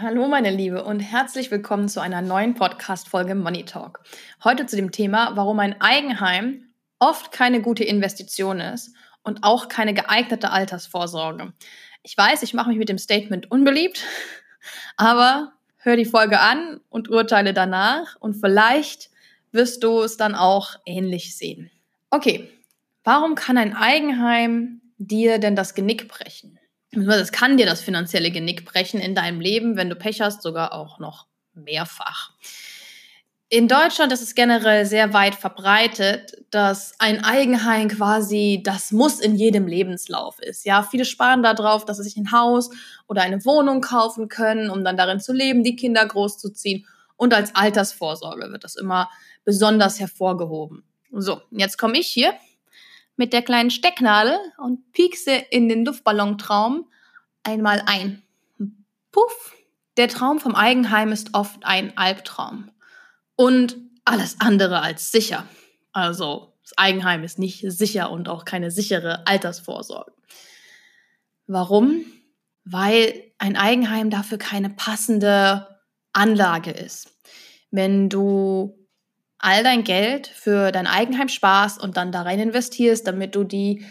Hallo 0.00 0.28
meine 0.28 0.50
Liebe 0.50 0.84
und 0.84 1.00
herzlich 1.00 1.50
willkommen 1.50 1.88
zu 1.88 2.00
einer 2.00 2.22
neuen 2.22 2.54
Podcast-Folge 2.54 3.34
Money 3.34 3.64
Talk. 3.64 4.00
Heute 4.44 4.64
zu 4.66 4.76
dem 4.76 4.92
Thema, 4.92 5.32
warum 5.34 5.58
ein 5.58 5.80
Eigenheim 5.80 6.68
oft 7.00 7.32
keine 7.32 7.60
gute 7.60 7.82
Investition 7.82 8.60
ist 8.60 8.94
und 9.24 9.42
auch 9.42 9.66
keine 9.66 9.94
geeignete 9.94 10.50
Altersvorsorge. 10.50 11.52
Ich 12.04 12.16
weiß, 12.16 12.44
ich 12.44 12.54
mache 12.54 12.68
mich 12.68 12.78
mit 12.78 12.88
dem 12.88 12.98
Statement 12.98 13.50
unbeliebt, 13.50 14.04
aber 14.96 15.54
hör 15.78 15.96
die 15.96 16.04
Folge 16.04 16.38
an 16.38 16.80
und 16.90 17.10
urteile 17.10 17.52
danach 17.52 18.14
und 18.20 18.34
vielleicht 18.34 19.10
wirst 19.50 19.82
du 19.82 20.02
es 20.02 20.16
dann 20.16 20.36
auch 20.36 20.76
ähnlich 20.86 21.36
sehen. 21.36 21.72
Okay, 22.10 22.48
warum 23.02 23.34
kann 23.34 23.58
ein 23.58 23.74
Eigenheim 23.74 24.80
dir 24.98 25.40
denn 25.40 25.56
das 25.56 25.74
Genick 25.74 26.06
brechen? 26.06 26.57
Es 26.90 27.32
kann 27.32 27.56
dir 27.56 27.66
das 27.66 27.80
finanzielle 27.80 28.30
Genick 28.30 28.64
brechen 28.64 29.00
in 29.00 29.14
deinem 29.14 29.40
Leben, 29.40 29.76
wenn 29.76 29.90
du 29.90 29.96
Pech 29.96 30.20
hast, 30.20 30.42
sogar 30.42 30.72
auch 30.72 30.98
noch 30.98 31.26
mehrfach. 31.54 32.32
In 33.50 33.66
Deutschland 33.66 34.12
ist 34.12 34.20
es 34.20 34.34
generell 34.34 34.84
sehr 34.84 35.14
weit 35.14 35.34
verbreitet, 35.34 36.44
dass 36.50 36.92
ein 36.98 37.24
Eigenheim 37.24 37.88
quasi 37.88 38.60
das 38.62 38.92
Muss 38.92 39.20
in 39.20 39.36
jedem 39.36 39.66
Lebenslauf 39.66 40.38
ist. 40.38 40.66
Ja, 40.66 40.82
viele 40.82 41.06
sparen 41.06 41.42
darauf, 41.42 41.86
dass 41.86 41.96
sie 41.96 42.02
sich 42.02 42.18
ein 42.18 42.30
Haus 42.30 42.68
oder 43.06 43.22
eine 43.22 43.42
Wohnung 43.46 43.80
kaufen 43.80 44.28
können, 44.28 44.68
um 44.68 44.84
dann 44.84 44.98
darin 44.98 45.18
zu 45.18 45.32
leben, 45.32 45.64
die 45.64 45.76
Kinder 45.76 46.04
großzuziehen. 46.04 46.86
Und 47.16 47.32
als 47.32 47.54
Altersvorsorge 47.54 48.52
wird 48.52 48.64
das 48.64 48.76
immer 48.76 49.08
besonders 49.46 49.98
hervorgehoben. 49.98 50.84
So, 51.10 51.40
jetzt 51.50 51.78
komme 51.78 51.98
ich 51.98 52.06
hier 52.06 52.34
mit 53.18 53.32
der 53.32 53.42
kleinen 53.42 53.70
Stecknadel 53.70 54.38
und 54.56 54.92
piekse 54.92 55.32
in 55.50 55.68
den 55.68 55.84
Luftballontraum 55.84 56.86
einmal 57.42 57.82
ein. 57.86 58.22
Puff! 59.12 59.54
Der 59.96 60.08
Traum 60.08 60.38
vom 60.38 60.54
Eigenheim 60.54 61.10
ist 61.10 61.34
oft 61.34 61.64
ein 61.64 61.96
Albtraum 61.98 62.70
und 63.34 63.76
alles 64.04 64.36
andere 64.38 64.80
als 64.80 65.10
sicher. 65.10 65.44
Also 65.92 66.54
das 66.62 66.78
Eigenheim 66.78 67.24
ist 67.24 67.40
nicht 67.40 67.64
sicher 67.66 68.10
und 68.10 68.28
auch 68.28 68.44
keine 68.44 68.70
sichere 68.70 69.26
Altersvorsorge. 69.26 70.12
Warum? 71.48 72.04
Weil 72.64 73.32
ein 73.38 73.56
Eigenheim 73.56 74.10
dafür 74.10 74.38
keine 74.38 74.70
passende 74.70 75.80
Anlage 76.12 76.70
ist. 76.70 77.16
Wenn 77.72 78.08
du 78.08 78.77
all 79.38 79.62
dein 79.62 79.84
Geld 79.84 80.26
für 80.26 80.72
dein 80.72 80.86
Eigenheim 80.86 81.28
sparst 81.28 81.80
und 81.80 81.96
dann 81.96 82.12
da 82.12 82.22
rein 82.22 82.40
investierst, 82.40 83.06
damit 83.06 83.34
du 83.34 83.44
die, 83.44 83.84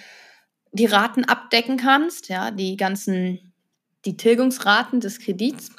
die 0.72 0.86
Raten 0.86 1.26
abdecken 1.26 1.78
kannst, 1.78 2.30
ja, 2.30 2.52
die 2.52 2.78
ganzen, 2.78 3.54
die 4.06 4.18
Tilgungsraten 4.18 5.00
des 5.00 5.20
Kredits 5.20 5.72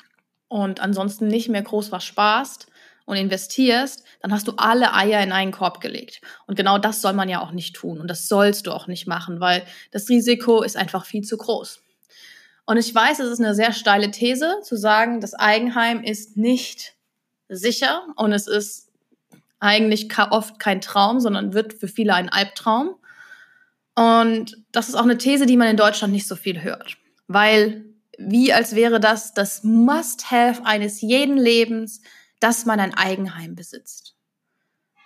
und 0.49 0.81
ansonsten 0.81 1.27
nicht 1.27 1.49
mehr 1.49 1.63
groß 1.63 1.93
was 1.93 2.05
sparst, 2.05 2.69
und 3.09 3.17
investierst, 3.17 4.05
dann 4.21 4.35
hast 4.35 4.49
du 4.49 4.53
alle 4.59 4.93
Eier 4.93 5.23
in 5.23 5.33
einen 5.33 5.51
Korb 5.51 5.81
gelegt. 5.81 6.21
Und 6.47 6.57
genau 6.57 6.77
das 6.77 7.01
soll 7.01 7.15
man 7.15 7.31
ja 7.31 7.41
auch 7.41 7.53
nicht 7.53 7.75
tun. 7.75 8.01
Und 8.01 8.09
das 8.09 8.29
sollst 8.29 8.67
du 8.67 8.71
auch 8.71 8.87
nicht 8.87 9.07
machen, 9.07 9.41
weil 9.41 9.65
das 9.93 10.11
Risiko 10.11 10.63
ist 10.63 10.77
einfach 10.77 11.07
viel 11.07 11.23
zu 11.23 11.39
groß. 11.39 11.81
Und 12.67 12.77
ich 12.77 12.95
weiß, 12.95 13.21
es 13.21 13.31
ist 13.31 13.41
eine 13.41 13.55
sehr 13.55 13.73
steile 13.73 14.11
These 14.11 14.61
zu 14.63 14.77
sagen, 14.77 15.23
das 15.23 15.33
Eigenheim 15.33 16.05
ist 16.05 16.37
nicht 16.37 16.97
sicher 17.49 18.07
und 18.17 18.33
es 18.33 18.47
ist 18.47 18.88
eigentlich 19.61 20.09
oft 20.31 20.59
kein 20.59 20.81
Traum, 20.81 21.21
sondern 21.21 21.55
wird 21.55 21.75
für 21.75 21.89
viele 21.89 22.15
ein 22.15 22.29
Albtraum. 22.29 22.95
Und 23.95 24.57
das 24.71 24.89
ist 24.89 24.95
auch 24.95 25.03
eine 25.03 25.19
These, 25.19 25.47
die 25.47 25.57
man 25.57 25.69
in 25.69 25.77
Deutschland 25.77 26.13
nicht 26.13 26.29
so 26.29 26.37
viel 26.37 26.63
hört, 26.63 26.97
weil 27.27 27.85
wie 28.19 28.53
als 28.53 28.75
wäre 28.75 29.01
das 29.01 29.33
das 29.33 29.63
Must-Have 29.63 30.65
eines 30.65 31.01
jeden 31.01 31.37
Lebens, 31.37 32.03
dass 32.41 32.67
man 32.67 32.81
ein 32.81 32.95
Eigenheim 32.95 33.55
besitzt. 33.55 34.17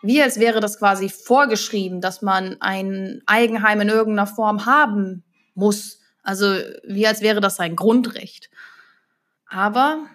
Wie 0.03 0.21
als 0.21 0.41
wäre 0.41 0.61
das 0.61 0.79
quasi 0.79 1.09
vorgeschrieben, 1.09 2.01
dass 2.01 2.23
man 2.23 2.57
ein 2.61 3.23
Eigenheim 3.27 3.81
in 3.83 3.89
irgendeiner 3.89 4.27
Form 4.27 4.67
haben 4.67 5.25
muss. 5.55 6.01
Also 6.23 6.57
wie 6.85 7.07
als 7.07 7.21
wäre 7.21 7.41
das 7.41 7.61
ein 7.61 7.77
Grundrecht. 7.77 8.51
Aber 9.47 10.07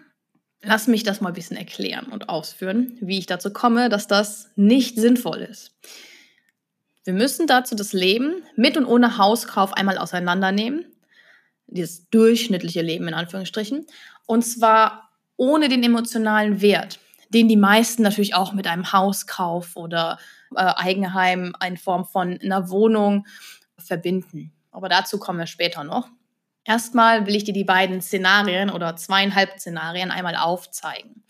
lass 0.68 0.88
mich 0.88 1.04
das 1.04 1.22
mal 1.22 1.30
ein 1.30 1.36
bisschen 1.36 1.58
erklären 1.58 2.08
und 2.08 2.30
ausführen, 2.30 2.98
wie 3.02 3.18
ich 3.18 3.26
dazu 3.26 3.52
komme, 3.52 3.90
dass 3.90 4.08
das 4.08 4.52
nicht 4.56 4.98
sinnvoll 4.98 5.40
ist. 5.40 5.72
Wir 7.04 7.14
müssen 7.14 7.48
dazu 7.48 7.74
das 7.76 7.94
Leben 7.94 8.44
mit 8.56 8.78
und 8.78 8.86
ohne 8.86 9.18
Hauskauf 9.18 9.74
einmal 9.74 9.98
auseinandernehmen. 9.98 10.86
Dieses 11.68 12.10
durchschnittliche 12.10 12.82
Leben 12.82 13.08
in 13.08 13.14
Anführungsstrichen. 13.14 13.88
Und 14.26 14.44
zwar 14.44 15.10
ohne 15.38 15.70
den 15.70 15.84
emotionalen 15.84 16.62
Wert 16.62 17.00
den 17.30 17.48
die 17.48 17.58
meisten 17.58 18.04
natürlich 18.04 18.36
auch 18.36 18.54
mit 18.54 18.68
einem 18.68 18.92
Hauskauf 18.92 19.76
oder 19.76 20.18
äh, 20.56 20.62
Eigenheim 20.62 21.54
in 21.66 21.78
Form 21.78 22.06
von 22.06 22.40
einer 22.42 22.70
Wohnung 22.70 23.26
verbinden. 23.78 24.54
Aber 24.72 24.90
dazu 24.90 25.20
kommen 25.20 25.40
wir 25.40 25.48
später 25.48 25.84
noch. 25.84 26.10
Erstmal 26.68 27.26
will 27.26 27.36
ich 27.36 27.46
dir 27.46 27.54
die 27.54 27.64
beiden 27.64 28.02
Szenarien 28.02 28.70
oder 28.70 28.98
zweieinhalb 28.98 29.58
Szenarien 29.58 30.12
einmal 30.12 30.36
aufzeigen. 30.36 31.24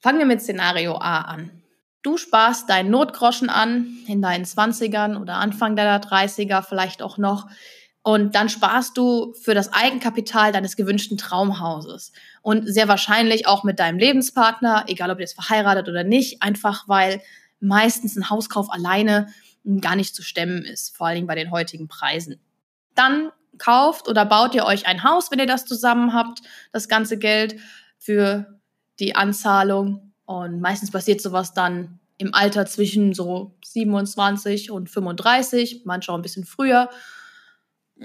Fangen 0.00 0.18
wir 0.18 0.26
mit 0.26 0.42
Szenario 0.42 0.96
A 0.96 1.20
an. 1.20 1.62
Du 2.02 2.16
sparst 2.16 2.68
deinen 2.68 2.90
Notgroschen 2.90 3.48
an 3.48 3.98
in 4.08 4.20
deinen 4.20 4.44
20ern 4.44 5.20
oder 5.20 5.34
Anfang 5.34 5.76
deiner 5.76 6.00
30er 6.02 6.62
vielleicht 6.62 7.00
auch 7.00 7.16
noch 7.16 7.46
und 8.02 8.34
dann 8.34 8.48
sparst 8.48 8.96
du 8.96 9.34
für 9.34 9.54
das 9.54 9.72
Eigenkapital 9.72 10.50
deines 10.50 10.74
gewünschten 10.74 11.16
Traumhauses. 11.16 12.12
Und 12.42 12.66
sehr 12.66 12.88
wahrscheinlich 12.88 13.46
auch 13.46 13.62
mit 13.62 13.78
deinem 13.78 13.98
Lebenspartner, 13.98 14.86
egal 14.88 15.10
ob 15.10 15.18
ihr 15.18 15.24
jetzt 15.24 15.34
verheiratet 15.34 15.88
oder 15.88 16.02
nicht, 16.02 16.42
einfach 16.42 16.88
weil 16.88 17.20
meistens 17.60 18.16
ein 18.16 18.30
Hauskauf 18.30 18.72
alleine 18.72 19.28
gar 19.80 19.94
nicht 19.94 20.16
zu 20.16 20.22
stemmen 20.22 20.64
ist, 20.64 20.96
vor 20.96 21.06
allen 21.06 21.16
Dingen 21.16 21.26
bei 21.28 21.34
den 21.36 21.52
heutigen 21.52 21.86
Preisen. 21.86 22.40
Dann 22.96 23.30
kauft 23.58 24.08
oder 24.08 24.24
baut 24.24 24.54
ihr 24.54 24.64
euch 24.64 24.86
ein 24.86 25.04
Haus, 25.04 25.30
wenn 25.30 25.38
ihr 25.38 25.46
das 25.46 25.66
zusammen 25.66 26.14
habt, 26.14 26.40
das 26.72 26.88
ganze 26.88 27.18
Geld 27.18 27.56
für 27.98 28.58
die 28.98 29.14
Anzahlung. 29.14 30.12
Und 30.24 30.60
meistens 30.60 30.90
passiert 30.90 31.20
sowas 31.20 31.52
dann 31.54 31.98
im 32.18 32.34
Alter 32.34 32.66
zwischen 32.66 33.14
so 33.14 33.56
27 33.64 34.70
und 34.70 34.90
35, 34.90 35.82
manchmal 35.84 36.14
auch 36.14 36.18
ein 36.18 36.22
bisschen 36.22 36.44
früher 36.44 36.90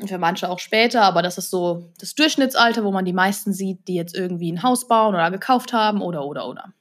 für 0.06 0.18
manche 0.18 0.50
auch 0.50 0.60
später, 0.60 1.04
aber 1.04 1.22
das 1.22 1.38
ist 1.38 1.50
so 1.50 1.94
das 2.00 2.16
Durchschnittsalter, 2.16 2.84
wo 2.84 2.92
man 2.92 3.06
die 3.06 3.14
meisten 3.14 3.54
sieht, 3.54 3.88
die 3.88 3.96
jetzt 3.96 4.16
irgendwie 4.16 4.52
ein 4.52 4.64
Haus 4.64 4.88
bauen 4.88 5.16
oder 5.16 5.32
gekauft 5.32 5.74
haben 5.74 6.02
oder 6.02 6.26
oder 6.26 6.48
oder. 6.48 6.74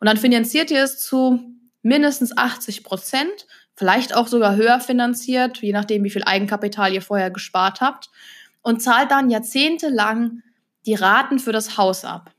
Und 0.00 0.06
dann 0.06 0.18
finanziert 0.18 0.70
ihr 0.70 0.84
es 0.84 0.98
zu 0.98 1.40
mindestens 1.82 2.36
80 2.36 2.84
Prozent, 2.84 3.46
vielleicht 3.74 4.14
auch 4.14 4.26
sogar 4.26 4.56
höher 4.56 4.80
finanziert, 4.80 5.58
je 5.58 5.72
nachdem, 5.72 6.04
wie 6.04 6.10
viel 6.10 6.24
Eigenkapital 6.24 6.92
ihr 6.92 7.02
vorher 7.02 7.30
gespart 7.30 7.80
habt, 7.80 8.10
und 8.62 8.80
zahlt 8.80 9.10
dann 9.10 9.30
jahrzehntelang 9.30 10.42
die 10.86 10.94
Raten 10.94 11.38
für 11.38 11.52
das 11.52 11.76
Haus 11.76 12.04
ab. 12.04 12.30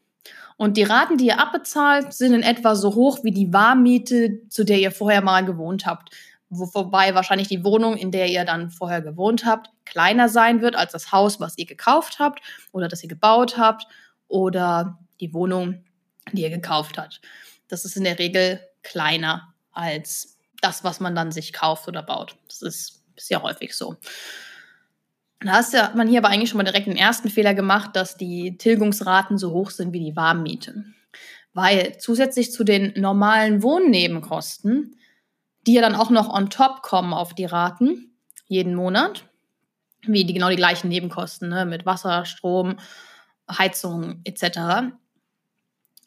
Und 0.57 0.77
die 0.77 0.83
Raten, 0.83 1.18
die 1.18 1.27
ihr 1.27 1.39
abbezahlt, 1.39 2.13
sind 2.13 2.33
in 2.33 2.42
etwa 2.42 2.75
so 2.75 2.95
hoch 2.95 3.24
wie 3.24 3.31
die 3.31 3.51
Warmmiete, 3.51 4.48
zu 4.50 4.63
der 4.63 4.80
ihr 4.80 4.92
vorher 4.92 5.21
mal 5.21 5.44
gewohnt 5.44 5.86
habt 5.86 6.12
wobei 6.50 7.15
wahrscheinlich 7.15 7.48
die 7.48 7.63
Wohnung, 7.63 7.98
in 7.98 8.12
der 8.12 8.30
ihr 8.30 8.45
dann 8.45 8.69
vorher 8.69 9.01
gewohnt 9.01 9.45
habt, 9.45 9.69
kleiner 9.86 10.30
sein 10.30 10.62
wird 10.62 10.75
als 10.75 10.92
das 10.92 11.12
Haus, 11.12 11.39
was 11.39 11.57
ihr 11.57 11.65
gekauft 11.65 12.19
habt 12.19 12.42
oder 12.71 12.88
das 12.88 13.04
ihr 13.04 13.10
gebaut 13.10 13.57
habt 13.57 13.88
oder 14.27 15.00
die 15.19 15.33
Wohnung, 15.33 15.83
die 16.31 16.44
ihr 16.44 16.50
gekauft 16.50 16.98
habt. 16.98 17.21
Das 17.68 17.86
ist 17.86 17.98
in 17.98 18.04
der 18.04 18.19
Regel 18.19 18.60
kleiner 18.83 19.54
als 19.71 20.35
das, 20.65 20.83
was 20.83 21.00
man 21.00 21.15
dann 21.15 21.31
sich 21.31 21.53
kauft 21.53 21.88
oder 21.88 22.03
baut. 22.03 22.35
Das 22.47 22.62
ist 22.62 23.03
sehr 23.17 23.41
häufig 23.41 23.75
so. 23.75 23.95
Da 25.39 25.53
hast 25.53 25.73
ja 25.73 25.91
man 25.95 26.07
hier 26.07 26.19
aber 26.19 26.29
eigentlich 26.29 26.50
schon 26.50 26.57
mal 26.57 26.63
direkt 26.63 26.88
den 26.88 26.97
ersten 26.97 27.29
Fehler 27.29 27.53
gemacht, 27.53 27.95
dass 27.95 28.17
die 28.17 28.57
Tilgungsraten 28.57 29.38
so 29.38 29.51
hoch 29.51 29.69
sind 29.69 29.94
wie 29.94 30.00
die 30.00 30.15
Warmmiete. 30.15 30.85
Weil 31.53 31.97
zusätzlich 32.00 32.51
zu 32.51 32.63
den 32.63 32.94
normalen 32.95 33.62
Wohnnebenkosten 33.62 34.95
die 35.65 35.73
ja 35.73 35.81
dann 35.81 35.95
auch 35.95 36.09
noch 36.09 36.29
on 36.29 36.50
top 36.50 36.81
kommen 36.81 37.13
auf 37.13 37.33
die 37.33 37.45
Raten 37.45 38.12
jeden 38.47 38.75
Monat, 38.75 39.25
wie 40.03 40.25
die 40.25 40.33
genau 40.33 40.50
die 40.50 40.56
gleichen 40.56 40.89
Nebenkosten 40.89 41.50
ne, 41.50 41.65
mit 41.65 41.85
Wasser, 41.85 42.25
Strom, 42.25 42.77
Heizung 43.50 44.21
etc. 44.23 44.94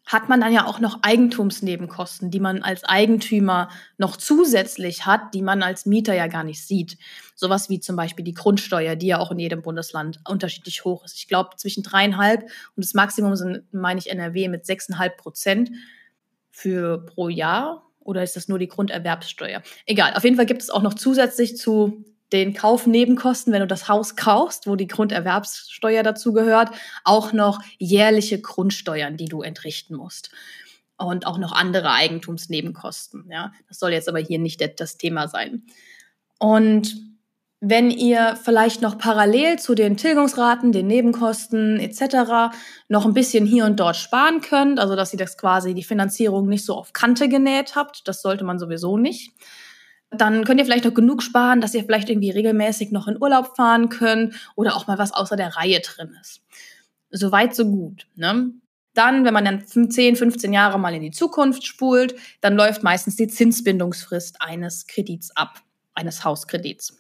hat 0.09 0.31
man 0.31 0.41
dann 0.41 0.53
ja 0.53 0.67
auch 0.67 0.81
noch 0.81 1.01
Eigentumsnebenkosten, 1.03 2.31
die 2.31 2.41
man 2.41 2.63
als 2.63 2.83
Eigentümer 2.83 3.69
noch 3.99 4.17
zusätzlich 4.17 5.05
hat, 5.05 5.35
die 5.35 5.43
man 5.43 5.63
als 5.63 5.85
Mieter 5.85 6.15
ja 6.15 6.27
gar 6.27 6.45
nicht 6.45 6.67
sieht. 6.67 6.97
Sowas 7.35 7.69
wie 7.69 7.79
zum 7.79 7.95
Beispiel 7.95 8.25
die 8.25 8.35
Grundsteuer, 8.35 8.97
die 8.97 9.09
ja 9.09 9.19
auch 9.19 9.31
in 9.31 9.39
jedem 9.39 9.61
Bundesland 9.61 10.19
unterschiedlich 10.27 10.85
hoch 10.85 11.05
ist. 11.05 11.17
Ich 11.17 11.29
glaube 11.29 11.51
zwischen 11.57 11.83
dreieinhalb 11.83 12.43
und 12.43 12.85
das 12.85 12.95
Maximum 12.95 13.37
sind, 13.37 13.63
meine 13.73 14.01
ich, 14.01 14.11
NRW 14.11 14.49
mit 14.49 14.65
sechseinhalb 14.65 15.19
Prozent 15.19 15.71
für 16.51 17.05
pro 17.05 17.29
Jahr. 17.29 17.85
Oder 18.01 18.23
ist 18.23 18.35
das 18.35 18.49
nur 18.49 18.59
die 18.59 18.69
Grunderwerbssteuer? 18.69 19.63
Egal. 19.85 20.15
Auf 20.15 20.25
jeden 20.25 20.37
Fall 20.37 20.47
gibt 20.47 20.63
es 20.63 20.71
auch 20.71 20.81
noch 20.81 20.95
zusätzlich 20.95 21.59
zu 21.59 22.05
den 22.33 22.55
Kaufnebenkosten, 22.55 23.53
wenn 23.53 23.61
du 23.61 23.67
das 23.67 23.89
Haus 23.89 24.17
kaufst, 24.17 24.67
wo 24.67 24.77
die 24.77 24.87
Grunderwerbssteuer 24.87 26.03
dazu 26.03 26.33
gehört, 26.33 26.71
auch 27.05 27.33
noch 27.33 27.61
jährliche 27.79 28.41
Grundsteuern, 28.41 29.17
die 29.17 29.27
du 29.27 29.43
entrichten 29.43 29.97
musst. 29.97 30.31
Und 30.97 31.27
auch 31.27 31.39
noch 31.39 31.53
andere 31.53 31.93
Eigentumsnebenkosten. 31.93 33.29
Ja, 33.31 33.53
das 33.69 33.79
soll 33.79 33.93
jetzt 33.93 34.09
aber 34.09 34.19
hier 34.19 34.41
nicht 34.41 34.61
das 34.81 34.99
Thema 34.99 35.29
sein. 35.29 35.63
Und 36.39 36.97
wenn 37.61 37.91
ihr 37.91 38.37
vielleicht 38.43 38.83
noch 38.83 38.99
parallel 38.99 39.59
zu 39.59 39.75
den 39.75 39.97
Tilgungsraten, 39.97 40.71
den 40.71 40.87
Nebenkosten 40.87 41.81
etc. 41.81 42.55
noch 42.89 43.05
ein 43.05 43.15
bisschen 43.15 43.47
hier 43.47 43.65
und 43.65 43.81
dort 43.81 43.97
sparen 43.97 44.41
könnt, 44.41 44.79
also 44.79 44.95
dass 44.95 45.13
ihr 45.13 45.19
das 45.19 45.37
quasi 45.37 45.75
die 45.75 45.83
Finanzierung 45.83 46.49
nicht 46.49 46.65
so 46.65 46.75
auf 46.75 46.93
Kante 46.93 47.29
genäht 47.29 47.75
habt, 47.75 48.07
das 48.07 48.23
sollte 48.23 48.45
man 48.45 48.59
sowieso 48.59 48.97
nicht 48.97 49.33
dann 50.11 50.45
könnt 50.45 50.59
ihr 50.59 50.65
vielleicht 50.65 50.85
noch 50.85 50.95
genug 50.95 51.23
sparen, 51.23 51.61
dass 51.61 51.75
ihr 51.75 51.85
vielleicht 51.85 52.09
irgendwie 52.09 52.31
regelmäßig 52.31 52.93
noch 52.93 53.09
in 53.09 53.21
Urlaub 53.21 53.57
fahren 53.57 53.89
könnt 53.89 54.35
oder 54.57 54.75
auch 54.75 54.87
mal 54.87 54.99
was 54.99 55.13
außer 55.13 55.37
der 55.37 55.57
Reihe 55.57 55.81
drin 55.81 56.17
ist. 56.21 56.41
Soweit, 57.11 57.55
so 57.55 57.67
gut. 57.67 58.07
Ne? 58.17 58.53
Dann, 58.95 59.25
wenn 59.25 59.35
man 59.35 59.45
dann 59.45 59.67
10, 59.67 60.17
15 60.17 60.53
Jahre 60.53 60.79
mal 60.79 60.95
in 60.95 61.03
die 61.03 61.11
Zukunft 61.11 61.67
spult, 61.67 62.15
dann 62.41 62.57
läuft 62.57 62.83
meistens 62.83 63.17
die 63.17 63.29
Zinsbindungsfrist 63.29 64.41
eines 64.41 64.87
Kredits 64.87 65.31
ab, 65.37 65.61
eines 65.95 66.25
Hauskredits. 66.25 66.99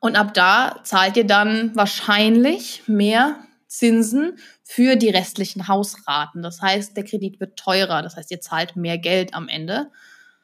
Und 0.00 0.16
ab 0.16 0.32
da 0.34 0.80
zahlt 0.82 1.16
ihr 1.16 1.26
dann 1.26 1.76
wahrscheinlich 1.76 2.82
mehr 2.86 3.36
Zinsen 3.66 4.38
für 4.64 4.96
die 4.96 5.10
restlichen 5.10 5.68
Hausraten. 5.68 6.42
Das 6.42 6.60
heißt, 6.60 6.96
der 6.96 7.04
Kredit 7.04 7.38
wird 7.38 7.58
teurer. 7.58 8.02
Das 8.02 8.16
heißt, 8.16 8.30
ihr 8.30 8.40
zahlt 8.40 8.76
mehr 8.76 8.98
Geld 8.98 9.34
am 9.34 9.48
Ende. 9.48 9.90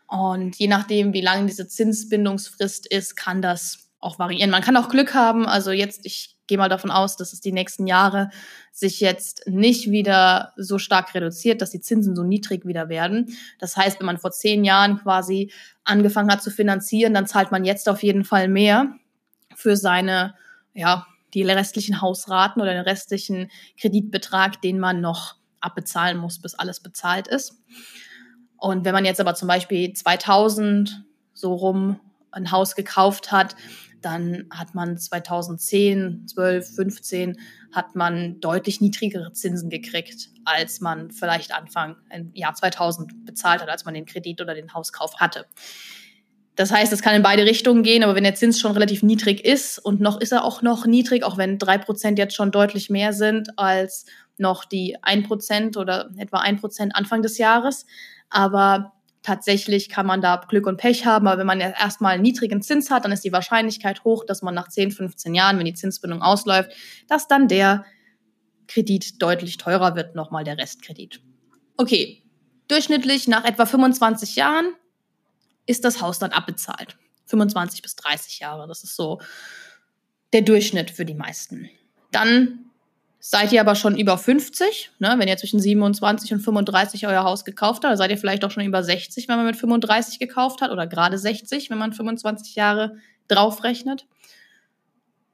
Und 0.08 0.56
je 0.56 0.69
nachdem, 0.69 1.12
wie 1.12 1.20
lang 1.20 1.47
diese 1.47 1.67
Zinsbindungsfrist 1.67 2.87
ist, 2.87 3.17
kann 3.17 3.43
das 3.43 3.91
auch 3.99 4.19
variieren. 4.19 4.50
Man 4.50 4.62
kann 4.62 4.76
auch 4.76 4.88
Glück 4.88 5.14
haben. 5.14 5.47
Also 5.47 5.73
jetzt, 5.73 6.06
ich 6.06 6.37
gehe 6.47 6.58
mal 6.58 6.69
davon 6.69 6.91
aus, 6.91 7.17
dass 7.17 7.32
es 7.32 7.41
die 7.41 7.53
nächsten 7.53 7.87
Jahre 7.87 8.31
sich 8.70 9.00
jetzt 9.00 9.49
nicht 9.49 9.91
wieder 9.91 10.53
so 10.56 10.79
stark 10.79 11.14
reduziert, 11.14 11.61
dass 11.61 11.70
die 11.70 11.81
Zinsen 11.81 12.14
so 12.14 12.23
niedrig 12.23 12.67
wieder 12.67 12.88
werden. 12.88 13.37
Das 13.58 13.76
heißt, 13.76 13.99
wenn 13.99 14.06
man 14.06 14.19
vor 14.19 14.31
zehn 14.31 14.64
Jahren 14.64 14.99
quasi 14.99 15.50
angefangen 15.85 16.31
hat 16.31 16.43
zu 16.43 16.50
finanzieren, 16.50 17.14
dann 17.14 17.26
zahlt 17.26 17.50
man 17.50 17.64
jetzt 17.64 17.88
auf 17.88 18.03
jeden 18.03 18.25
Fall 18.25 18.49
mehr 18.49 18.94
für 19.55 19.76
seine, 19.76 20.35
ja, 20.75 21.06
die 21.35 21.43
restlichen 21.43 22.00
Hausraten 22.00 22.61
oder 22.61 22.73
den 22.73 22.82
restlichen 22.82 23.50
Kreditbetrag, 23.79 24.61
den 24.62 24.79
man 24.79 25.00
noch 25.00 25.37
abbezahlen 25.61 26.17
muss, 26.19 26.38
bis 26.38 26.55
alles 26.55 26.81
bezahlt 26.81 27.26
ist. 27.26 27.56
Und 28.58 28.85
wenn 28.85 28.93
man 28.93 29.05
jetzt 29.05 29.20
aber 29.20 29.35
zum 29.35 29.49
Beispiel 29.49 29.93
2000 29.93 31.05
so 31.32 31.55
rum 31.55 32.00
ein 32.31 32.50
Haus 32.50 32.75
gekauft 32.75 33.32
hat, 33.32 33.56
dann 34.03 34.47
hat 34.50 34.75
man 34.75 34.99
2010, 34.99 36.29
12, 36.29 36.75
15 36.76 37.41
hat 37.73 37.97
man 37.97 38.41
deutlich 38.41 38.81
niedrigere 38.81 39.32
Zinsen 39.32 39.69
gekriegt, 39.70 40.29
als 40.44 40.81
man 40.81 41.11
vielleicht 41.11 41.53
Anfang 41.53 41.97
im 42.11 42.31
Jahr 42.35 42.55
2000 42.55 43.25
bezahlt 43.25 43.62
hat, 43.62 43.69
als 43.69 43.85
man 43.85 43.94
den 43.94 44.06
Kredit 44.06 44.41
oder 44.41 44.55
den 44.55 44.73
Hauskauf 44.73 45.17
hatte. 45.17 45.47
Das 46.55 46.73
heißt, 46.73 46.93
es 46.93 47.03
kann 47.03 47.14
in 47.14 47.23
beide 47.23 47.44
Richtungen 47.44 47.82
gehen, 47.82 48.03
aber 48.03 48.14
wenn 48.14 48.25
der 48.25 48.35
Zins 48.35 48.58
schon 48.58 48.73
relativ 48.73 49.03
niedrig 49.03 49.44
ist 49.44 49.79
und 49.79 50.00
noch 50.00 50.20
ist 50.20 50.32
er 50.32 50.44
auch 50.44 50.62
noch 50.62 50.87
niedrig, 50.87 51.23
auch 51.23 51.37
wenn 51.37 51.58
drei 51.58 51.76
Prozent 51.76 52.19
jetzt 52.19 52.35
schon 52.35 52.50
deutlich 52.50 52.88
mehr 52.88 53.12
sind 53.12 53.58
als 53.58 54.06
noch 54.38 54.64
die 54.64 54.97
ein 55.03 55.23
Prozent 55.23 55.76
oder 55.76 56.11
etwa 56.17 56.38
ein 56.38 56.56
Prozent 56.56 56.94
Anfang 56.94 57.23
des 57.23 57.38
Jahres, 57.38 57.87
aber 58.31 58.93
tatsächlich 59.23 59.88
kann 59.88 60.06
man 60.06 60.20
da 60.20 60.37
Glück 60.49 60.67
und 60.67 60.76
Pech 60.76 61.05
haben. 61.05 61.26
Aber 61.26 61.38
wenn 61.38 61.46
man 61.46 61.61
erstmal 61.61 62.14
einen 62.14 62.23
niedrigen 62.23 62.62
Zins 62.62 62.90
hat, 62.90 63.05
dann 63.05 63.12
ist 63.12 63.25
die 63.25 63.32
Wahrscheinlichkeit 63.32 64.05
hoch, 64.05 64.25
dass 64.25 64.40
man 64.43 64.55
nach 64.55 64.69
10, 64.69 64.93
15 64.93 65.34
Jahren, 65.34 65.58
wenn 65.58 65.64
die 65.64 65.75
Zinsbindung 65.75 66.23
ausläuft, 66.23 66.70
dass 67.08 67.26
dann 67.26 67.49
der 67.49 67.84
Kredit 68.69 69.20
deutlich 69.20 69.58
teurer 69.58 69.96
wird, 69.96 70.14
nochmal 70.14 70.44
der 70.44 70.58
Restkredit. 70.58 71.20
Okay, 71.76 72.23
durchschnittlich 72.69 73.26
nach 73.26 73.44
etwa 73.44 73.67
25 73.67 74.37
Jahren 74.37 74.75
ist 75.67 75.84
das 75.84 76.00
Haus 76.00 76.19
dann 76.19 76.31
abbezahlt. 76.31 76.96
25 77.26 77.82
bis 77.82 77.96
30 77.96 78.38
Jahre, 78.38 78.69
das 78.69 78.84
ist 78.84 78.94
so 78.94 79.20
der 80.32 80.43
Durchschnitt 80.43 80.90
für 80.90 81.05
die 81.05 81.14
meisten. 81.14 81.69
Dann 82.12 82.66
Seid 83.19 83.53
ihr 83.53 83.61
aber 83.61 83.75
schon 83.75 83.97
über 83.97 84.19
50, 84.19 84.93
ne? 84.99 85.15
wenn 85.19 85.27
ihr 85.27 85.37
zwischen 85.37 85.59
27 85.59 86.33
und 86.33 86.41
35 86.41 87.07
euer 87.07 87.25
Haus 87.25 87.45
gekauft 87.45 87.85
habt, 87.85 87.97
seid 87.97 88.11
ihr 88.11 88.19
vielleicht 88.19 88.45
auch 88.45 88.51
schon 88.51 88.65
über 88.65 88.83
60, 88.83 89.27
wenn 89.29 89.37
man 89.37 89.47
mit 89.47 89.57
35 89.57 90.19
gekauft 90.19 90.61
hat 90.61 90.71
oder 90.71 90.87
gerade 90.87 91.19
60, 91.19 91.71
wenn 91.71 91.79
man 91.79 91.93
25 91.93 92.55
Jahre 92.55 92.97
draufrechnet. 93.29 94.07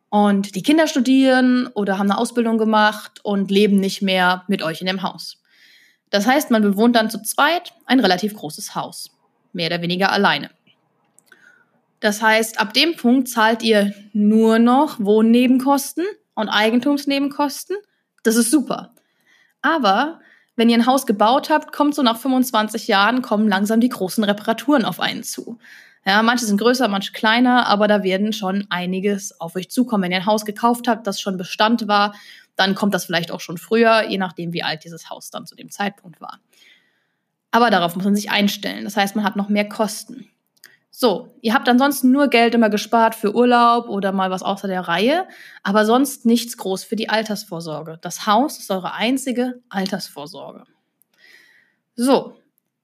Und 0.09 0.55
die 0.55 0.63
Kinder 0.63 0.87
studieren 0.87 1.69
oder 1.69 1.99
haben 1.99 2.11
eine 2.11 2.19
Ausbildung 2.19 2.59
gemacht 2.59 3.21
und 3.23 3.51
leben 3.51 3.77
nicht 3.81 4.03
mehr 4.03 4.45
mit 4.47 4.63
euch 4.63 4.81
in 4.81 4.87
dem 4.87 5.03
Haus. 5.03 5.43
Das 6.11 6.27
heißt, 6.27 6.51
man 6.51 6.63
bewohnt 6.63 6.95
dann 6.97 7.11
zu 7.11 7.23
zweit 7.23 7.73
ein 7.87 7.99
relativ 7.99 8.35
großes 8.35 8.75
Haus, 8.75 9.11
mehr 9.55 9.69
oder 9.69 9.81
weniger 9.81 10.13
alleine. 10.13 10.51
Das 12.01 12.21
heißt, 12.21 12.61
ab 12.61 12.75
dem 12.75 12.97
Punkt 12.97 13.29
zahlt 13.29 13.63
ihr 13.63 13.95
nur 14.13 14.59
noch 14.59 15.01
Wohnnebenkosten 15.01 16.05
und 16.35 16.49
Eigentumsnebenkosten. 16.49 17.77
Das 18.23 18.37
ist 18.37 18.51
super. 18.51 18.95
Aber 19.61 20.21
wenn 20.57 20.69
ihr 20.69 20.77
ein 20.77 20.87
Haus 20.87 21.07
gebaut 21.07 21.51
habt, 21.51 21.73
kommt 21.73 21.95
so 21.95 22.03
nach 22.03 22.19
25 22.19 22.89
Jahren, 22.89 23.23
kommen 23.23 23.49
langsam 23.49 23.81
die 23.81 23.89
großen 23.89 24.23
Reparaturen 24.23 24.85
auf 24.85 25.01
einen 25.01 25.23
zu. 25.23 25.59
Ja, 26.05 26.23
manche 26.23 26.45
sind 26.47 26.59
größer, 26.59 26.89
manche 26.89 27.13
kleiner, 27.13 27.67
aber 27.69 27.87
da 27.87 28.03
werden 28.03 28.33
schon 28.33 28.67
einiges 28.71 29.41
auf 29.41 29.55
euch 29.55 29.71
zukommen. 29.71 30.03
Wenn 30.03 30.13
ihr 30.13 30.19
ein 30.19 30.27
Haus 30.27 30.45
gekauft 30.45 30.89
habt, 30.89 31.07
das 31.07 31.21
schon 31.21 31.37
Bestand 31.37 31.87
war, 31.87 32.15
dann 32.57 32.75
kommt 32.75 32.93
das 32.93 33.05
vielleicht 33.05 33.31
auch 33.31 33.41
schon 33.41 33.57
früher, 33.57 34.09
je 34.09 34.19
nachdem, 34.19 34.53
wie 34.53 34.63
alt 34.63 34.85
dieses 34.85 35.11
Haus 35.11 35.31
dann 35.31 35.47
zu 35.47 35.55
dem 35.55 35.71
Zeitpunkt 35.71 36.21
war. 36.21 36.41
Aber 37.51 37.71
darauf 37.71 37.95
muss 37.95 38.05
man 38.05 38.17
sich 38.17 38.31
einstellen. 38.31 38.85
Das 38.85 38.97
heißt, 38.97 39.15
man 39.15 39.25
hat 39.25 39.37
noch 39.37 39.49
mehr 39.49 39.69
Kosten. 39.69 40.29
So, 40.95 41.35
ihr 41.41 41.55
habt 41.55 41.71
ansonsten 41.71 42.11
nur 42.11 42.29
Geld 42.29 42.55
immer 42.55 42.69
gespart 42.69 43.15
für 43.15 43.35
Urlaub 43.35 43.89
oder 43.89 44.13
mal 44.13 44.31
was 44.31 44.43
außer 44.43 44.69
der 44.69 44.83
Reihe, 44.83 45.27
aber 45.63 45.87
sonst 45.87 46.27
nichts 46.27 46.59
groß 46.59 46.85
für 46.85 46.97
die 46.97 47.09
Altersvorsorge. 47.09 47.99
Das 48.03 48.27
Haus 48.27 48.59
ist 48.59 48.71
eure 48.71 48.93
einzige 48.93 49.63
Altersvorsorge. 49.71 50.65
So, 51.97 52.37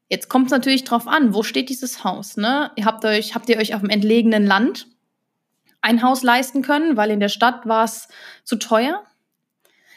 jetzt 0.09 0.31
kommt 0.31 0.47
es 0.47 0.53
natürlich 0.53 0.85
drauf 0.85 1.07
an, 1.07 1.35
wo 1.35 1.43
steht 1.43 1.69
dieses 1.69 2.03
Haus? 2.03 2.38
Ne? 2.38 2.71
Ihr 2.77 2.87
habt 2.87 3.05
euch, 3.05 3.35
habt 3.35 3.50
ihr 3.50 3.59
euch 3.59 3.75
auf 3.75 3.83
dem 3.83 3.91
entlegenen 3.91 4.47
Land 4.47 4.87
ein 5.83 6.03
Haus 6.03 6.23
leisten 6.23 6.62
können, 6.62 6.97
weil 6.97 7.11
in 7.11 7.21
der 7.21 7.29
Stadt 7.29 7.67
war 7.67 7.85
es 7.85 8.09
zu 8.43 8.57
teuer? 8.57 9.05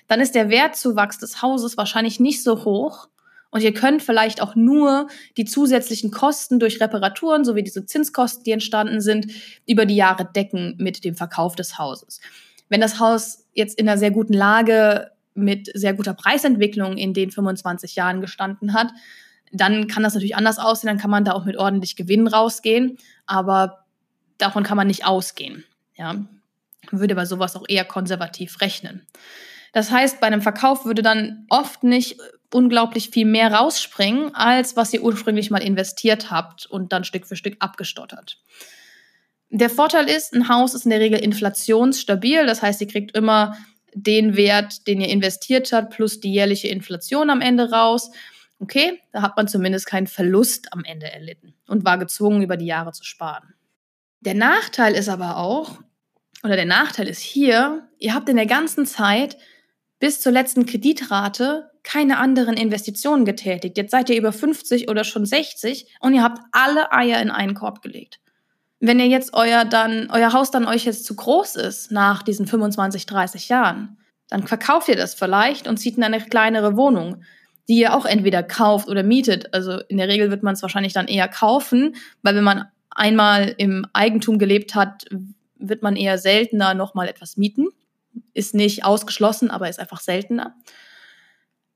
Dann 0.07 0.19
ist 0.19 0.35
der 0.35 0.49
Wertzuwachs 0.49 1.17
des 1.17 1.41
Hauses 1.41 1.77
wahrscheinlich 1.77 2.19
nicht 2.19 2.43
so 2.43 2.65
hoch, 2.65 3.07
und 3.51 3.61
ihr 3.61 3.73
könnt 3.73 4.01
vielleicht 4.01 4.41
auch 4.41 4.55
nur 4.55 5.07
die 5.37 5.45
zusätzlichen 5.45 6.09
Kosten 6.09 6.59
durch 6.59 6.81
Reparaturen 6.81 7.45
sowie 7.45 7.63
diese 7.63 7.85
Zinskosten, 7.85 8.43
die 8.43 8.51
entstanden 8.51 9.01
sind, 9.01 9.27
über 9.67 9.85
die 9.85 9.95
Jahre 9.95 10.25
decken 10.25 10.75
mit 10.79 11.03
dem 11.03 11.15
Verkauf 11.15 11.55
des 11.55 11.77
Hauses. 11.77 12.21
Wenn 12.69 12.81
das 12.81 12.99
Haus 12.99 13.45
jetzt 13.53 13.77
in 13.77 13.87
einer 13.87 13.97
sehr 13.97 14.11
guten 14.11 14.33
Lage 14.33 15.11
mit 15.33 15.69
sehr 15.73 15.93
guter 15.93 16.13
Preisentwicklung 16.13 16.97
in 16.97 17.13
den 17.13 17.31
25 17.31 17.95
Jahren 17.95 18.21
gestanden 18.21 18.73
hat, 18.73 18.91
dann 19.51 19.87
kann 19.87 20.03
das 20.03 20.13
natürlich 20.13 20.37
anders 20.37 20.57
aussehen, 20.57 20.87
dann 20.87 20.97
kann 20.97 21.11
man 21.11 21.25
da 21.25 21.33
auch 21.33 21.43
mit 21.43 21.57
ordentlich 21.57 21.97
Gewinn 21.97 22.27
rausgehen, 22.27 22.97
aber 23.25 23.85
davon 24.37 24.63
kann 24.63 24.77
man 24.77 24.87
nicht 24.87 25.05
ausgehen. 25.05 25.65
Ja, 25.95 26.15
würde 26.89 27.15
bei 27.15 27.25
sowas 27.25 27.55
auch 27.57 27.65
eher 27.67 27.85
konservativ 27.85 28.61
rechnen. 28.61 29.05
Das 29.73 29.91
heißt, 29.91 30.19
bei 30.21 30.27
einem 30.27 30.41
Verkauf 30.41 30.85
würde 30.85 31.01
dann 31.01 31.45
oft 31.49 31.83
nicht 31.83 32.17
unglaublich 32.53 33.09
viel 33.09 33.25
mehr 33.25 33.53
rausspringen, 33.53 34.35
als 34.35 34.75
was 34.75 34.93
ihr 34.93 35.03
ursprünglich 35.03 35.51
mal 35.51 35.63
investiert 35.63 36.31
habt 36.31 36.65
und 36.65 36.91
dann 36.93 37.03
Stück 37.03 37.25
für 37.25 37.35
Stück 37.35 37.57
abgestottert. 37.59 38.37
Der 39.49 39.69
Vorteil 39.69 40.09
ist, 40.09 40.33
ein 40.33 40.47
Haus 40.47 40.73
ist 40.73 40.85
in 40.85 40.91
der 40.91 41.01
Regel 41.01 41.19
inflationsstabil, 41.19 42.45
das 42.45 42.61
heißt, 42.61 42.79
ihr 42.81 42.87
kriegt 42.87 43.15
immer 43.15 43.57
den 43.93 44.37
Wert, 44.37 44.87
den 44.87 45.01
ihr 45.01 45.09
investiert 45.09 45.73
habt, 45.73 45.93
plus 45.93 46.19
die 46.19 46.31
jährliche 46.31 46.69
Inflation 46.69 47.29
am 47.29 47.41
Ende 47.41 47.71
raus. 47.71 48.11
Okay, 48.59 49.01
da 49.11 49.21
hat 49.21 49.35
man 49.35 49.47
zumindest 49.47 49.87
keinen 49.87 50.07
Verlust 50.07 50.71
am 50.71 50.83
Ende 50.85 51.11
erlitten 51.11 51.53
und 51.67 51.83
war 51.83 51.97
gezwungen, 51.97 52.41
über 52.41 52.57
die 52.57 52.67
Jahre 52.67 52.93
zu 52.93 53.03
sparen. 53.03 53.53
Der 54.21 54.35
Nachteil 54.35 54.93
ist 54.93 55.09
aber 55.09 55.37
auch, 55.37 55.79
oder 56.43 56.55
der 56.55 56.65
Nachteil 56.65 57.07
ist 57.07 57.21
hier, 57.21 57.89
ihr 57.97 58.13
habt 58.13 58.29
in 58.29 58.35
der 58.35 58.45
ganzen 58.45 58.85
Zeit 58.85 59.37
bis 60.01 60.19
zur 60.19 60.33
letzten 60.33 60.65
Kreditrate 60.65 61.69
keine 61.83 62.17
anderen 62.17 62.57
Investitionen 62.57 63.23
getätigt. 63.23 63.77
Jetzt 63.77 63.91
seid 63.91 64.09
ihr 64.09 64.17
über 64.17 64.33
50 64.33 64.89
oder 64.89 65.03
schon 65.03 65.25
60 65.25 65.85
und 66.01 66.13
ihr 66.13 66.23
habt 66.23 66.41
alle 66.51 66.91
Eier 66.91 67.21
in 67.21 67.29
einen 67.29 67.53
Korb 67.53 67.81
gelegt. 67.81 68.19
Wenn 68.79 68.99
ihr 68.99 69.07
jetzt 69.07 69.33
euer 69.33 69.63
dann, 69.63 70.09
euer 70.11 70.33
Haus 70.33 70.49
dann 70.49 70.67
euch 70.67 70.85
jetzt 70.85 71.05
zu 71.05 71.15
groß 71.15 71.55
ist 71.55 71.91
nach 71.91 72.23
diesen 72.23 72.47
25, 72.47 73.05
30 73.05 73.47
Jahren, 73.47 73.97
dann 74.27 74.47
verkauft 74.47 74.89
ihr 74.89 74.95
das 74.95 75.13
vielleicht 75.13 75.67
und 75.67 75.77
zieht 75.77 75.97
in 75.97 76.03
eine 76.03 76.19
kleinere 76.19 76.75
Wohnung, 76.75 77.23
die 77.69 77.77
ihr 77.77 77.93
auch 77.93 78.05
entweder 78.05 78.41
kauft 78.41 78.89
oder 78.89 79.03
mietet. 79.03 79.53
Also 79.53 79.81
in 79.87 79.97
der 79.97 80.07
Regel 80.07 80.31
wird 80.31 80.41
man 80.41 80.55
es 80.55 80.63
wahrscheinlich 80.63 80.93
dann 80.93 81.07
eher 81.07 81.27
kaufen, 81.27 81.95
weil 82.23 82.35
wenn 82.35 82.43
man 82.43 82.65
einmal 82.89 83.53
im 83.57 83.85
Eigentum 83.93 84.39
gelebt 84.39 84.73
hat, 84.73 85.05
wird 85.57 85.83
man 85.83 85.95
eher 85.95 86.17
seltener 86.17 86.73
nochmal 86.73 87.07
etwas 87.07 87.37
mieten. 87.37 87.67
Ist 88.33 88.55
nicht 88.55 88.85
ausgeschlossen, 88.85 89.51
aber 89.51 89.69
ist 89.69 89.79
einfach 89.79 89.99
seltener. 89.99 90.55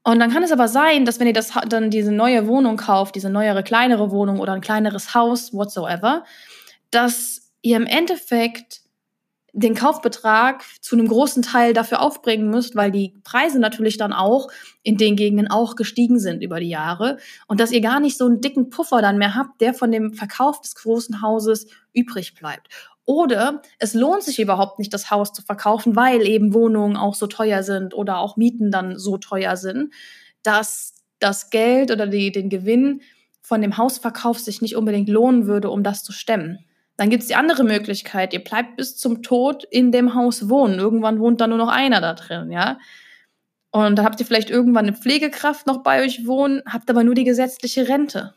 Und 0.04 0.20
dann 0.20 0.32
kann 0.32 0.44
es 0.44 0.52
aber 0.52 0.68
sein, 0.68 1.04
dass 1.04 1.20
wenn 1.20 1.28
ihr 1.28 1.34
das 1.34 1.54
dann 1.68 1.90
diese 1.90 2.12
neue 2.12 2.48
Wohnung 2.48 2.78
kauft, 2.78 3.16
diese 3.16 3.30
neuere 3.30 3.64
kleinere 3.64 4.12
Wohnung 4.12 4.40
oder 4.40 4.54
ein 4.54 4.62
kleineres 4.62 5.16
Haus, 5.16 5.52
whatsoever, 5.52 6.24
dass 6.92 7.52
ihr 7.64 7.78
im 7.78 7.88
Endeffekt 7.88 8.82
den 9.52 9.74
Kaufbetrag 9.74 10.64
zu 10.82 10.96
einem 10.96 11.08
großen 11.08 11.42
Teil 11.42 11.74
dafür 11.74 12.02
aufbringen 12.02 12.50
müsst, 12.50 12.76
weil 12.76 12.92
die 12.92 13.14
Preise 13.24 13.58
natürlich 13.58 13.98
dann 13.98 14.12
auch 14.12 14.50
in 14.84 14.98
den 14.98 15.16
Gegenden 15.16 15.50
auch 15.50 15.78
gestiegen 15.78 16.20
sind 16.20 16.44
über 16.44 16.60
die 16.60 16.70
Jahre 16.70 17.18
und 17.48 17.62
dass 17.62 17.72
ihr 17.72 17.80
gar 17.80 18.02
nicht 18.02 18.18
so 18.18 18.26
einen 18.26 18.42
dicken 18.42 18.70
Puffer 18.70 19.02
dann 19.02 19.18
mehr 19.18 19.34
habt, 19.34 19.62
der 19.62 19.74
von 19.74 19.92
dem 19.92 20.14
Verkauf 20.14 20.60
des 20.60 20.76
großen 20.76 21.22
Hauses 21.22 21.68
übrig 21.94 22.36
bleibt. 22.36 22.68
Oder 23.06 23.62
es 23.78 23.94
lohnt 23.94 24.24
sich 24.24 24.40
überhaupt 24.40 24.80
nicht, 24.80 24.94
das 24.94 25.12
Haus 25.12 25.32
zu 25.32 25.44
verkaufen, 25.44 25.96
weil 25.96 26.28
eben 26.28 26.54
Wohnungen 26.54 26.98
auch 26.98 27.14
so 27.14 27.28
teuer 27.28 27.62
sind 27.62 27.94
oder 27.94 28.18
auch 28.18 28.36
Mieten 28.36 28.72
dann 28.72 28.98
so 28.98 29.18
teuer 29.18 29.58
sind, 29.58 29.94
dass 30.42 30.96
das 31.20 31.50
Geld 31.50 31.92
oder 31.92 32.08
die, 32.08 32.32
den 32.32 32.50
Gewinn 32.50 33.02
von 33.42 33.62
dem 33.62 33.78
Hausverkauf 33.78 34.40
sich 34.40 34.62
nicht 34.62 34.76
unbedingt 34.76 35.08
lohnen 35.08 35.46
würde, 35.46 35.70
um 35.70 35.84
das 35.84 36.04
zu 36.04 36.12
stemmen. 36.12 36.66
Dann 36.98 37.10
gibt's 37.10 37.28
die 37.28 37.36
andere 37.36 37.64
Möglichkeit, 37.64 38.34
ihr 38.34 38.44
bleibt 38.44 38.78
bis 38.78 38.98
zum 38.98 39.22
Tod 39.22 39.66
in 39.70 39.92
dem 39.92 40.16
Haus 40.16 40.50
wohnen. 40.50 40.80
Irgendwann 40.80 41.20
wohnt 41.20 41.42
da 41.42 41.48
nur 41.48 41.58
noch 41.58 41.68
einer 41.68 42.02
da 42.02 42.14
drin, 42.14 42.52
ja. 42.52 42.80
Und 43.72 43.98
dann 43.98 44.06
habt 44.06 44.20
ihr 44.20 44.26
vielleicht 44.26 44.50
irgendwann 44.50 44.88
eine 44.88 44.96
Pflegekraft 44.96 45.68
noch 45.68 45.84
bei 45.84 46.02
euch 46.02 46.26
wohnen, 46.26 46.64
habt 46.66 46.90
aber 46.90 47.04
nur 47.04 47.14
die 47.14 47.26
gesetzliche 47.26 47.90
Rente. 47.90 48.34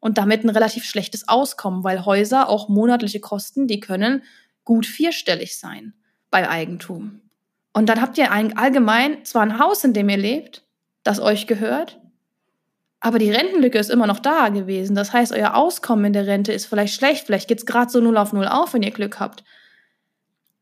Und 0.00 0.18
damit 0.18 0.44
ein 0.44 0.50
relativ 0.50 0.84
schlechtes 0.84 1.28
Auskommen, 1.28 1.82
weil 1.84 2.04
Häuser 2.04 2.48
auch 2.48 2.68
monatliche 2.68 3.20
Kosten, 3.20 3.66
die 3.66 3.80
können 3.80 4.22
gut 4.64 4.86
vierstellig 4.86 5.58
sein 5.58 5.94
bei 6.30 6.48
Eigentum. 6.48 7.20
Und 7.72 7.88
dann 7.88 8.00
habt 8.00 8.18
ihr 8.18 8.30
allgemein 8.30 9.24
zwar 9.24 9.42
ein 9.42 9.58
Haus, 9.58 9.84
in 9.84 9.92
dem 9.92 10.08
ihr 10.08 10.16
lebt, 10.16 10.64
das 11.02 11.20
euch 11.20 11.46
gehört, 11.46 12.00
aber 13.00 13.18
die 13.18 13.30
Rentenlücke 13.30 13.78
ist 13.78 13.90
immer 13.90 14.06
noch 14.06 14.18
da 14.18 14.48
gewesen. 14.48 14.96
Das 14.96 15.12
heißt, 15.12 15.32
euer 15.32 15.54
Auskommen 15.54 16.06
in 16.06 16.12
der 16.12 16.26
Rente 16.26 16.52
ist 16.52 16.66
vielleicht 16.66 16.94
schlecht. 16.94 17.26
Vielleicht 17.26 17.48
geht's 17.48 17.66
gerade 17.66 17.90
so 17.90 18.00
null 18.00 18.16
auf 18.16 18.32
null 18.32 18.48
auf, 18.48 18.74
wenn 18.74 18.82
ihr 18.82 18.90
Glück 18.90 19.20
habt. 19.20 19.44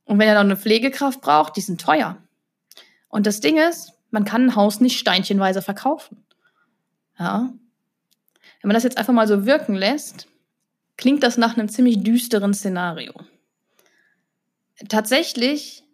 Und 0.04 0.18
wenn 0.18 0.28
ihr 0.28 0.34
noch 0.34 0.40
eine 0.40 0.56
Pflegekraft 0.56 1.20
braucht, 1.20 1.56
die 1.56 1.62
sind 1.62 1.80
teuer. 1.80 2.18
Und 3.08 3.26
das 3.26 3.40
Ding 3.40 3.56
ist, 3.56 3.92
man 4.10 4.24
kann 4.24 4.46
ein 4.46 4.56
Haus 4.56 4.80
nicht 4.80 4.98
steinchenweise 4.98 5.62
verkaufen. 5.62 6.24
Ja. 7.18 7.50
Wenn 8.60 8.68
man 8.68 8.74
das 8.74 8.84
jetzt 8.84 8.98
einfach 8.98 9.12
mal 9.12 9.28
so 9.28 9.46
wirken 9.46 9.74
lässt, 9.74 10.28
klingt 10.96 11.22
das 11.22 11.36
nach 11.36 11.56
einem 11.56 11.68
ziemlich 11.68 12.02
düsteren 12.02 12.54
Szenario. 12.54 13.12
Tatsächlich 14.88 15.84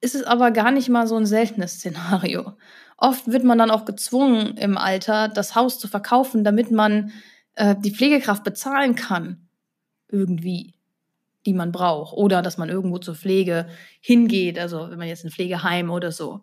ist 0.00 0.14
es 0.14 0.22
aber 0.22 0.50
gar 0.50 0.70
nicht 0.70 0.88
mal 0.88 1.06
so 1.06 1.16
ein 1.16 1.26
seltenes 1.26 1.74
Szenario. 1.74 2.54
Oft 2.96 3.30
wird 3.30 3.44
man 3.44 3.58
dann 3.58 3.70
auch 3.70 3.84
gezwungen 3.84 4.56
im 4.56 4.76
Alter, 4.76 5.28
das 5.28 5.54
Haus 5.54 5.78
zu 5.78 5.88
verkaufen, 5.88 6.44
damit 6.44 6.70
man 6.70 7.12
äh, 7.54 7.74
die 7.78 7.92
Pflegekraft 7.92 8.44
bezahlen 8.44 8.94
kann. 8.94 9.48
Irgendwie, 10.08 10.74
die 11.46 11.54
man 11.54 11.72
braucht. 11.72 12.14
Oder 12.14 12.42
dass 12.42 12.58
man 12.58 12.68
irgendwo 12.68 12.98
zur 12.98 13.14
Pflege 13.14 13.68
hingeht, 14.00 14.58
also 14.58 14.90
wenn 14.90 14.98
man 14.98 15.08
jetzt 15.08 15.24
ein 15.24 15.30
Pflegeheim 15.30 15.90
oder 15.90 16.12
so. 16.12 16.42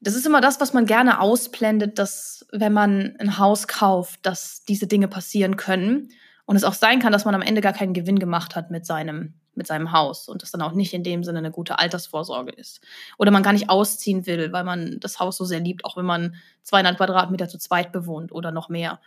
Das 0.00 0.14
ist 0.14 0.26
immer 0.26 0.40
das, 0.40 0.60
was 0.60 0.72
man 0.72 0.86
gerne 0.86 1.20
ausblendet, 1.20 1.98
dass 1.98 2.46
wenn 2.52 2.72
man 2.72 3.16
ein 3.18 3.38
Haus 3.38 3.68
kauft, 3.68 4.20
dass 4.24 4.64
diese 4.64 4.86
Dinge 4.86 5.08
passieren 5.08 5.56
können. 5.56 6.08
Und 6.46 6.56
es 6.56 6.64
auch 6.64 6.74
sein 6.74 6.98
kann, 6.98 7.12
dass 7.12 7.24
man 7.24 7.34
am 7.34 7.42
Ende 7.42 7.60
gar 7.60 7.72
keinen 7.72 7.94
Gewinn 7.94 8.18
gemacht 8.18 8.56
hat 8.56 8.70
mit 8.70 8.84
seinem 8.84 9.34
mit 9.54 9.66
seinem 9.66 9.92
Haus 9.92 10.28
und 10.28 10.42
das 10.42 10.50
dann 10.50 10.62
auch 10.62 10.72
nicht 10.72 10.94
in 10.94 11.02
dem 11.02 11.24
Sinne 11.24 11.38
eine 11.38 11.50
gute 11.50 11.78
Altersvorsorge 11.78 12.52
ist. 12.52 12.80
Oder 13.18 13.30
man 13.30 13.42
gar 13.42 13.52
nicht 13.52 13.68
ausziehen 13.68 14.26
will, 14.26 14.52
weil 14.52 14.64
man 14.64 14.98
das 15.00 15.20
Haus 15.20 15.36
so 15.36 15.44
sehr 15.44 15.60
liebt, 15.60 15.84
auch 15.84 15.96
wenn 15.96 16.06
man 16.06 16.36
200 16.62 16.96
Quadratmeter 16.96 17.48
zu 17.48 17.58
zweit 17.58 17.92
bewohnt 17.92 18.32
oder 18.32 18.52
noch 18.52 18.68
mehr. 18.68 19.00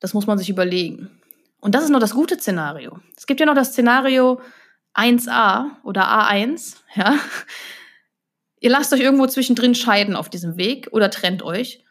Das 0.00 0.14
muss 0.14 0.26
man 0.26 0.38
sich 0.38 0.48
überlegen. 0.48 1.10
Und 1.60 1.74
das 1.74 1.84
ist 1.84 1.90
noch 1.90 2.00
das 2.00 2.14
gute 2.14 2.38
Szenario. 2.38 3.00
Es 3.16 3.26
gibt 3.26 3.40
ja 3.40 3.46
noch 3.46 3.54
das 3.54 3.72
Szenario 3.72 4.40
1a 4.94 5.66
oder 5.82 6.08
A1, 6.08 6.76
ja. 6.94 7.14
Ihr 8.60 8.70
lasst 8.70 8.92
euch 8.92 9.00
irgendwo 9.00 9.26
zwischendrin 9.26 9.74
scheiden 9.74 10.16
auf 10.16 10.28
diesem 10.28 10.56
Weg 10.56 10.88
oder 10.92 11.10
trennt 11.10 11.42
euch 11.42 11.84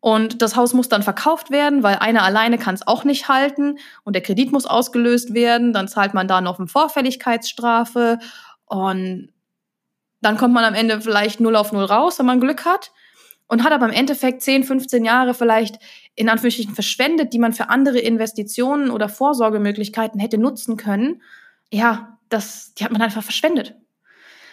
und 0.00 0.40
das 0.40 0.56
Haus 0.56 0.72
muss 0.72 0.88
dann 0.88 1.02
verkauft 1.02 1.50
werden, 1.50 1.82
weil 1.82 1.96
einer 1.96 2.22
alleine 2.22 2.56
kann 2.56 2.74
es 2.74 2.86
auch 2.86 3.04
nicht 3.04 3.28
halten 3.28 3.78
und 4.02 4.14
der 4.14 4.22
Kredit 4.22 4.50
muss 4.50 4.64
ausgelöst 4.64 5.34
werden. 5.34 5.74
Dann 5.74 5.88
zahlt 5.88 6.14
man 6.14 6.26
da 6.26 6.40
noch 6.40 6.58
eine 6.58 6.68
Vorfälligkeitsstrafe 6.68 8.18
und 8.64 9.32
dann 10.22 10.36
kommt 10.38 10.54
man 10.54 10.64
am 10.64 10.74
Ende 10.74 11.00
vielleicht 11.00 11.40
null 11.40 11.56
auf 11.56 11.72
null 11.72 11.84
raus, 11.84 12.18
wenn 12.18 12.26
man 12.26 12.40
Glück 12.40 12.64
hat 12.64 12.92
und 13.46 13.62
hat 13.62 13.72
aber 13.72 13.86
im 13.86 13.92
Endeffekt 13.92 14.42
10, 14.42 14.64
15 14.64 15.04
Jahre 15.04 15.34
vielleicht 15.34 15.78
in 16.14 16.28
Anführungsstrichen 16.28 16.74
verschwendet, 16.74 17.32
die 17.32 17.38
man 17.38 17.52
für 17.52 17.68
andere 17.68 17.98
Investitionen 17.98 18.90
oder 18.90 19.08
Vorsorgemöglichkeiten 19.08 20.20
hätte 20.20 20.38
nutzen 20.38 20.76
können. 20.76 21.20
Ja, 21.70 22.18
das, 22.30 22.74
die 22.74 22.84
hat 22.84 22.92
man 22.92 23.02
einfach 23.02 23.22
verschwendet. 23.22 23.74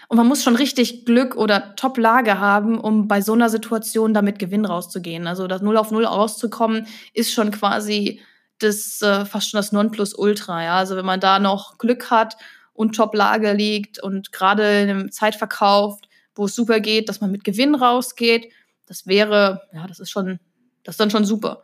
Und 0.09 0.17
man 0.17 0.27
muss 0.27 0.43
schon 0.43 0.55
richtig 0.55 1.05
Glück 1.05 1.35
oder 1.35 1.75
Top-Lage 1.75 2.39
haben, 2.39 2.79
um 2.79 3.07
bei 3.07 3.21
so 3.21 3.33
einer 3.33 3.49
Situation 3.49 4.13
damit 4.13 4.39
Gewinn 4.39 4.65
rauszugehen. 4.65 5.27
Also 5.27 5.47
das 5.47 5.61
Null 5.61 5.75
auf 5.75 5.91
Null 5.91 6.05
rauszukommen, 6.05 6.87
ist 7.13 7.33
schon 7.33 7.51
quasi 7.51 8.21
das 8.59 9.01
äh, 9.01 9.25
fast 9.25 9.49
schon 9.49 9.57
das 9.57 9.73
Nonplusultra. 9.73 10.63
Ja? 10.63 10.77
Also 10.77 10.95
wenn 10.95 11.05
man 11.05 11.19
da 11.19 11.39
noch 11.39 11.77
Glück 11.77 12.09
hat 12.09 12.37
und 12.73 12.95
Top-Lage 12.95 13.51
liegt 13.53 14.01
und 14.01 14.31
gerade 14.31 14.81
in 14.81 14.89
einem 14.89 15.11
Zeitverkauf, 15.11 15.99
wo 16.35 16.45
es 16.45 16.55
super 16.55 16.79
geht, 16.79 17.09
dass 17.09 17.19
man 17.19 17.31
mit 17.31 17.43
Gewinn 17.43 17.75
rausgeht, 17.75 18.51
das 18.85 19.07
wäre, 19.07 19.67
ja, 19.73 19.87
das 19.87 19.99
ist 19.99 20.09
schon, 20.09 20.39
das 20.83 20.93
ist 20.93 20.99
dann 20.99 21.11
schon 21.11 21.25
super. 21.25 21.63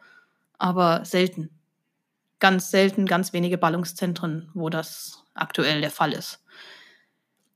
Aber 0.58 1.06
selten. 1.06 1.50
Ganz 2.40 2.72
selten, 2.72 3.06
ganz 3.06 3.32
wenige 3.32 3.58
Ballungszentren, 3.58 4.50
wo 4.54 4.70
das 4.70 5.24
aktuell 5.34 5.80
der 5.80 5.92
Fall 5.92 6.12
ist. 6.12 6.43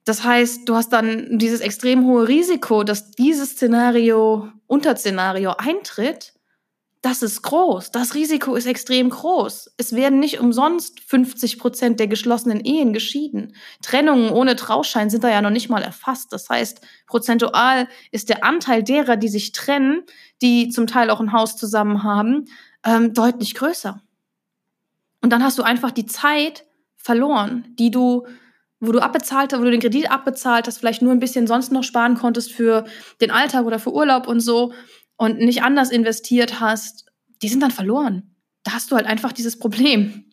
Das 0.08 0.24
heißt, 0.24 0.70
du 0.70 0.76
hast 0.76 0.94
dann 0.94 1.38
dieses 1.38 1.60
extrem 1.60 2.06
hohe 2.06 2.30
Risiko, 2.30 2.86
dass 2.86 3.12
dieses 3.12 3.52
Szenario, 3.52 4.48
Unterszenario 4.66 5.52
eintritt. 5.58 6.34
Das 7.02 7.22
ist 7.22 7.42
groß. 7.42 7.92
Das 7.92 8.16
Risiko 8.16 8.56
ist 8.56 8.68
extrem 8.68 9.10
groß. 9.10 9.74
Es 9.76 9.94
werden 9.94 10.22
nicht 10.22 10.40
umsonst 10.40 11.02
50 11.02 11.60
Prozent 11.60 12.00
der 12.00 12.08
geschlossenen 12.08 12.62
Ehen 12.62 12.94
geschieden. 12.94 13.54
Trennungen 13.82 14.30
ohne 14.30 14.56
Trauschein 14.56 15.10
sind 15.10 15.26
da 15.26 15.30
ja 15.30 15.42
noch 15.42 15.50
nicht 15.50 15.68
mal 15.68 15.84
erfasst. 15.84 16.32
Das 16.32 16.50
heißt, 16.50 16.80
prozentual 17.06 17.90
ist 18.12 18.30
der 18.30 18.46
Anteil 18.46 18.84
derer, 18.84 19.18
die 19.18 19.28
sich 19.28 19.52
trennen, 19.52 20.04
die 20.42 20.70
zum 20.70 20.88
Teil 20.88 21.10
auch 21.10 21.20
ein 21.20 21.34
Haus 21.34 21.58
zusammen 21.58 22.04
haben, 22.04 22.46
ähm, 22.86 23.14
deutlich 23.14 23.56
größer. 23.56 24.02
Und 25.22 25.32
dann 25.32 25.44
hast 25.44 25.58
du 25.58 25.64
einfach 25.64 25.92
die 25.92 26.06
Zeit 26.06 26.64
verloren, 26.96 27.76
die 27.78 27.92
du 27.92 28.26
wo 28.80 28.92
du 28.92 29.00
abbezahlt 29.00 29.54
hast, 29.54 29.60
wo 29.60 29.64
du 29.64 29.72
den 29.72 29.82
Kredit 29.82 30.12
abbezahlt 30.12 30.68
hast, 30.68 30.78
vielleicht 30.78 31.02
nur 31.02 31.12
ein 31.12 31.20
bisschen 31.20 31.48
sonst 31.48 31.72
noch 31.72 31.84
sparen 31.84 32.16
konntest 32.16 32.52
für 32.52 32.86
den 33.22 33.32
Alltag 33.32 33.66
oder 33.66 33.80
für 33.80 33.94
Urlaub 33.94 34.28
und 34.28 34.40
so 34.40 34.74
und 35.16 35.40
nicht 35.40 35.64
anders 35.64 35.92
investiert 35.92 36.60
hast, 36.60 37.06
die 37.42 37.50
sind 37.50 37.62
dann 37.62 37.72
verloren. 37.72 38.36
Da 38.64 38.74
hast 38.74 38.92
du 38.92 38.96
halt 38.96 39.08
einfach 39.08 39.32
dieses 39.32 39.58
Problem. 39.58 40.26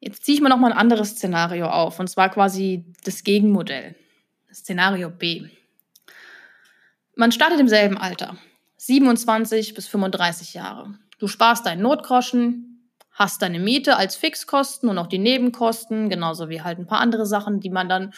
Jetzt 0.00 0.24
ziehe 0.24 0.36
ich 0.36 0.40
mir 0.40 0.48
noch 0.48 0.58
mal 0.58 0.72
ein 0.72 0.78
anderes 0.78 1.10
Szenario 1.10 1.66
auf 1.66 1.98
und 1.98 2.08
zwar 2.08 2.30
quasi 2.30 2.86
das 3.04 3.24
Gegenmodell. 3.24 3.96
Szenario 4.52 5.10
B. 5.10 5.48
Man 7.16 7.32
startet 7.32 7.60
im 7.60 7.68
selben 7.68 7.98
Alter, 7.98 8.38
27 8.76 9.74
bis 9.74 9.88
35 9.88 10.54
Jahre. 10.54 10.94
Du 11.18 11.26
sparst 11.26 11.66
deinen 11.66 11.82
Notgroschen, 11.82 12.77
hast 13.18 13.42
deine 13.42 13.58
Miete 13.58 13.96
als 13.96 14.14
Fixkosten 14.14 14.88
und 14.88 14.96
auch 14.96 15.08
die 15.08 15.18
Nebenkosten, 15.18 16.08
genauso 16.08 16.48
wie 16.48 16.62
halt 16.62 16.78
ein 16.78 16.86
paar 16.86 17.00
andere 17.00 17.26
Sachen, 17.26 17.58
die 17.58 17.70
man 17.70 17.88
dann 17.88 18.14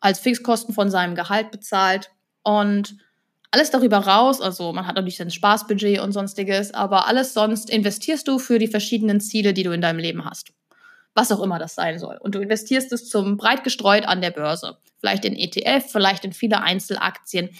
als 0.00 0.18
Fixkosten 0.18 0.74
von 0.74 0.90
seinem 0.90 1.14
Gehalt 1.14 1.50
bezahlt. 1.50 2.10
Und 2.42 2.96
alles 3.50 3.70
darüber 3.70 3.98
raus, 3.98 4.40
also 4.40 4.72
man 4.72 4.86
hat 4.86 4.96
natürlich 4.96 5.20
ein 5.20 5.30
Spaßbudget 5.30 6.00
und 6.00 6.12
sonstiges, 6.12 6.72
aber 6.72 7.06
alles 7.06 7.34
sonst 7.34 7.68
investierst 7.68 8.26
du 8.26 8.38
für 8.38 8.58
die 8.58 8.68
verschiedenen 8.68 9.20
Ziele, 9.20 9.52
die 9.52 9.64
du 9.64 9.72
in 9.72 9.82
deinem 9.82 9.98
Leben 9.98 10.24
hast. 10.24 10.52
Was 11.14 11.30
auch 11.30 11.40
immer 11.40 11.58
das 11.58 11.74
sein 11.74 11.98
soll. 11.98 12.16
Und 12.16 12.34
du 12.34 12.40
investierst 12.40 12.90
es 12.92 13.10
zum 13.10 13.36
breit 13.36 13.64
gestreut 13.64 14.06
an 14.06 14.22
der 14.22 14.30
Börse. 14.30 14.78
Vielleicht 14.98 15.26
in 15.26 15.36
ETF, 15.36 15.92
vielleicht 15.92 16.24
in 16.24 16.32
viele 16.32 16.62
Einzelaktien, 16.62 17.50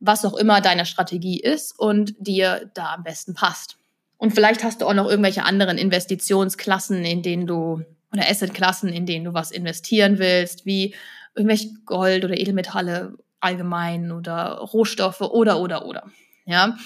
was 0.00 0.26
auch 0.26 0.36
immer 0.36 0.60
deine 0.60 0.84
Strategie 0.84 1.40
ist 1.40 1.78
und 1.78 2.14
dir 2.18 2.70
da 2.74 2.92
am 2.94 3.04
besten 3.04 3.32
passt. 3.32 3.79
Und 4.20 4.34
vielleicht 4.34 4.62
hast 4.62 4.82
du 4.82 4.86
auch 4.86 4.92
noch 4.92 5.08
irgendwelche 5.08 5.44
anderen 5.44 5.78
Investitionsklassen, 5.78 7.06
in 7.06 7.22
denen 7.22 7.46
du 7.46 7.82
oder 8.12 8.28
Assetklassen, 8.28 8.90
in 8.90 9.06
denen 9.06 9.24
du 9.24 9.32
was 9.32 9.50
investieren 9.50 10.18
willst, 10.18 10.66
wie 10.66 10.94
irgendwelche 11.34 11.70
Gold 11.86 12.26
oder 12.26 12.36
Edelmetalle 12.36 13.14
allgemein 13.40 14.12
oder 14.12 14.58
Rohstoffe 14.58 15.22
oder 15.22 15.58
oder 15.58 15.86
oder. 15.86 16.10
Ja, 16.44 16.76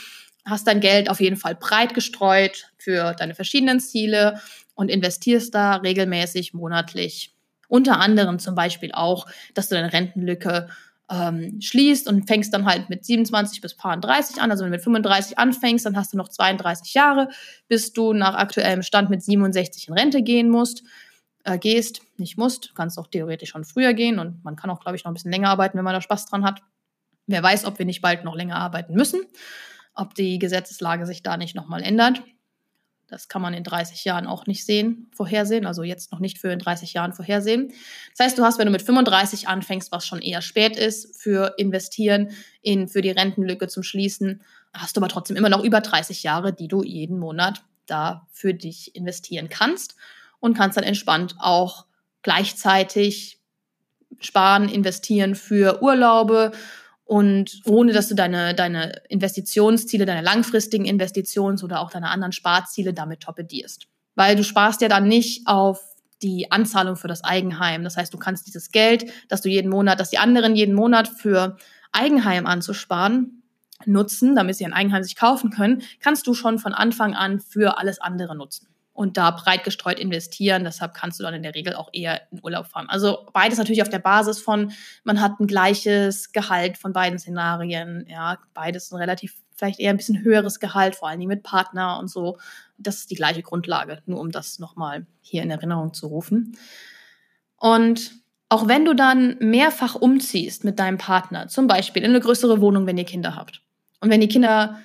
hast 0.44 0.68
dein 0.68 0.78
Geld 0.78 1.10
auf 1.10 1.20
jeden 1.20 1.36
Fall 1.36 1.56
breit 1.56 1.92
gestreut 1.92 2.70
für 2.78 3.14
deine 3.14 3.34
verschiedenen 3.34 3.80
Ziele 3.80 4.40
und 4.76 4.88
investierst 4.88 5.52
da 5.52 5.74
regelmäßig 5.76 6.54
monatlich. 6.54 7.34
Unter 7.66 7.98
anderem 7.98 8.38
zum 8.38 8.54
Beispiel 8.54 8.92
auch, 8.92 9.26
dass 9.54 9.68
du 9.68 9.74
deine 9.74 9.92
Rentenlücke 9.92 10.68
ähm, 11.14 11.60
schließt 11.60 12.08
und 12.08 12.26
fängst 12.26 12.52
dann 12.52 12.64
halt 12.64 12.90
mit 12.90 13.04
27 13.04 13.60
bis 13.60 13.76
30 13.76 14.40
an. 14.40 14.50
Also 14.50 14.64
wenn 14.64 14.70
du 14.70 14.76
mit 14.76 14.84
35 14.84 15.38
anfängst, 15.38 15.86
dann 15.86 15.96
hast 15.96 16.12
du 16.12 16.16
noch 16.16 16.28
32 16.28 16.94
Jahre, 16.94 17.28
bis 17.68 17.92
du 17.92 18.12
nach 18.12 18.34
aktuellem 18.34 18.82
Stand 18.82 19.10
mit 19.10 19.22
67 19.22 19.88
in 19.88 19.94
Rente 19.94 20.22
gehen 20.22 20.48
musst 20.48 20.82
äh, 21.44 21.58
gehst, 21.58 22.02
nicht 22.16 22.36
musst, 22.36 22.74
kannst 22.74 22.98
auch 22.98 23.06
theoretisch 23.06 23.50
schon 23.50 23.64
früher 23.64 23.94
gehen 23.94 24.18
und 24.18 24.42
man 24.44 24.56
kann 24.56 24.70
auch, 24.70 24.80
glaube 24.80 24.96
ich, 24.96 25.04
noch 25.04 25.10
ein 25.10 25.14
bisschen 25.14 25.30
länger 25.30 25.50
arbeiten, 25.50 25.78
wenn 25.78 25.84
man 25.84 25.94
da 25.94 26.00
Spaß 26.00 26.26
dran 26.26 26.44
hat. 26.44 26.62
Wer 27.26 27.42
weiß, 27.42 27.64
ob 27.66 27.78
wir 27.78 27.86
nicht 27.86 28.02
bald 28.02 28.24
noch 28.24 28.34
länger 28.34 28.56
arbeiten 28.56 28.94
müssen, 28.94 29.22
ob 29.94 30.14
die 30.14 30.38
Gesetzeslage 30.38 31.06
sich 31.06 31.22
da 31.22 31.36
nicht 31.36 31.54
nochmal 31.54 31.82
ändert. 31.82 32.22
Das 33.08 33.28
kann 33.28 33.42
man 33.42 33.54
in 33.54 33.64
30 33.64 34.04
Jahren 34.04 34.26
auch 34.26 34.46
nicht 34.46 34.64
sehen, 34.64 35.08
vorhersehen, 35.12 35.66
also 35.66 35.82
jetzt 35.82 36.10
noch 36.10 36.20
nicht 36.20 36.38
für 36.38 36.50
in 36.50 36.58
30 36.58 36.94
Jahren 36.94 37.12
vorhersehen. 37.12 37.72
Das 38.16 38.26
heißt, 38.26 38.38
du 38.38 38.42
hast, 38.42 38.58
wenn 38.58 38.66
du 38.66 38.72
mit 38.72 38.82
35 38.82 39.46
anfängst, 39.46 39.92
was 39.92 40.06
schon 40.06 40.22
eher 40.22 40.42
spät 40.42 40.76
ist 40.76 41.20
für 41.20 41.54
investieren 41.58 42.30
in 42.62 42.88
für 42.88 43.02
die 43.02 43.10
Rentenlücke 43.10 43.68
zum 43.68 43.82
Schließen, 43.82 44.42
hast 44.72 44.96
du 44.96 45.00
aber 45.00 45.08
trotzdem 45.08 45.36
immer 45.36 45.50
noch 45.50 45.62
über 45.62 45.80
30 45.80 46.22
Jahre, 46.22 46.52
die 46.52 46.68
du 46.68 46.82
jeden 46.82 47.18
Monat 47.18 47.62
da 47.86 48.26
für 48.32 48.54
dich 48.54 48.96
investieren 48.96 49.48
kannst 49.48 49.96
und 50.40 50.54
kannst 50.54 50.76
dann 50.76 50.84
entspannt 50.84 51.36
auch 51.38 51.86
gleichzeitig 52.22 53.38
sparen, 54.20 54.68
investieren 54.68 55.34
für 55.34 55.82
Urlaube 55.82 56.52
und 57.04 57.60
ohne 57.66 57.92
dass 57.92 58.08
du 58.08 58.14
deine, 58.14 58.54
deine 58.54 59.02
Investitionsziele, 59.08 60.06
deine 60.06 60.22
langfristigen 60.22 60.86
Investitions- 60.86 61.62
oder 61.62 61.80
auch 61.80 61.90
deine 61.90 62.10
anderen 62.10 62.32
Sparziele 62.32 62.94
damit 62.94 63.20
torpedierst. 63.20 63.86
Weil 64.14 64.36
du 64.36 64.44
sparst 64.44 64.80
ja 64.80 64.88
dann 64.88 65.06
nicht 65.06 65.46
auf 65.46 65.80
die 66.22 66.50
Anzahlung 66.50 66.96
für 66.96 67.08
das 67.08 67.22
Eigenheim. 67.22 67.84
Das 67.84 67.96
heißt, 67.96 68.14
du 68.14 68.18
kannst 68.18 68.46
dieses 68.46 68.70
Geld, 68.70 69.10
das 69.28 69.42
du 69.42 69.50
jeden 69.50 69.70
Monat, 69.70 70.00
das 70.00 70.10
die 70.10 70.18
anderen 70.18 70.56
jeden 70.56 70.74
Monat 70.74 71.08
für 71.08 71.56
Eigenheim 71.92 72.46
anzusparen, 72.46 73.42
nutzen, 73.84 74.34
damit 74.34 74.56
sie 74.56 74.64
ein 74.64 74.72
Eigenheim 74.72 75.02
sich 75.02 75.16
kaufen 75.16 75.50
können, 75.50 75.82
kannst 76.00 76.26
du 76.26 76.32
schon 76.32 76.58
von 76.58 76.72
Anfang 76.72 77.14
an 77.14 77.40
für 77.40 77.76
alles 77.76 78.00
andere 78.00 78.34
nutzen 78.34 78.73
und 78.94 79.16
da 79.16 79.32
breit 79.32 79.64
gestreut 79.64 79.98
investieren. 79.98 80.64
Deshalb 80.64 80.94
kannst 80.94 81.18
du 81.18 81.24
dann 81.24 81.34
in 81.34 81.42
der 81.42 81.54
Regel 81.54 81.74
auch 81.74 81.90
eher 81.92 82.22
in 82.30 82.40
Urlaub 82.42 82.68
fahren. 82.68 82.88
Also 82.88 83.26
beides 83.32 83.58
natürlich 83.58 83.82
auf 83.82 83.88
der 83.88 83.98
Basis 83.98 84.40
von, 84.40 84.72
man 85.02 85.20
hat 85.20 85.38
ein 85.40 85.48
gleiches 85.48 86.32
Gehalt 86.32 86.78
von 86.78 86.92
beiden 86.92 87.18
Szenarien. 87.18 88.06
Ja, 88.08 88.38
beides 88.54 88.92
ein 88.92 88.96
relativ, 88.96 89.34
vielleicht 89.56 89.80
eher 89.80 89.90
ein 89.90 89.96
bisschen 89.96 90.22
höheres 90.22 90.60
Gehalt, 90.60 90.94
vor 90.94 91.08
allen 91.08 91.18
Dingen 91.18 91.28
mit 91.28 91.42
Partner 91.42 91.98
und 91.98 92.08
so. 92.08 92.38
Das 92.78 92.98
ist 92.98 93.10
die 93.10 93.16
gleiche 93.16 93.42
Grundlage, 93.42 94.00
nur 94.06 94.20
um 94.20 94.30
das 94.30 94.60
nochmal 94.60 95.06
hier 95.20 95.42
in 95.42 95.50
Erinnerung 95.50 95.92
zu 95.92 96.06
rufen. 96.06 96.56
Und 97.56 98.12
auch 98.48 98.68
wenn 98.68 98.84
du 98.84 98.94
dann 98.94 99.36
mehrfach 99.40 99.96
umziehst 99.96 100.62
mit 100.62 100.78
deinem 100.78 100.98
Partner, 100.98 101.48
zum 101.48 101.66
Beispiel 101.66 102.04
in 102.04 102.10
eine 102.10 102.20
größere 102.20 102.60
Wohnung, 102.60 102.86
wenn 102.86 102.98
ihr 102.98 103.04
Kinder 103.04 103.34
habt. 103.34 103.60
Und 104.00 104.10
wenn 104.10 104.20
die 104.20 104.28
Kinder 104.28 104.78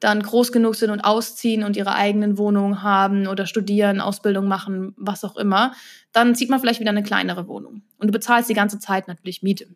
dann 0.00 0.22
groß 0.22 0.52
genug 0.52 0.74
sind 0.74 0.90
und 0.90 1.00
ausziehen 1.00 1.64
und 1.64 1.76
ihre 1.76 1.94
eigenen 1.94 2.38
Wohnungen 2.38 2.82
haben 2.82 3.26
oder 3.26 3.46
studieren, 3.46 4.00
Ausbildung 4.00 4.46
machen, 4.46 4.94
was 4.96 5.24
auch 5.24 5.36
immer, 5.36 5.72
dann 6.12 6.34
zieht 6.34 6.50
man 6.50 6.60
vielleicht 6.60 6.80
wieder 6.80 6.90
eine 6.90 7.02
kleinere 7.02 7.48
Wohnung. 7.48 7.82
Und 7.98 8.08
du 8.08 8.12
bezahlst 8.12 8.50
die 8.50 8.54
ganze 8.54 8.78
Zeit 8.78 9.08
natürlich 9.08 9.42
Miete. 9.42 9.66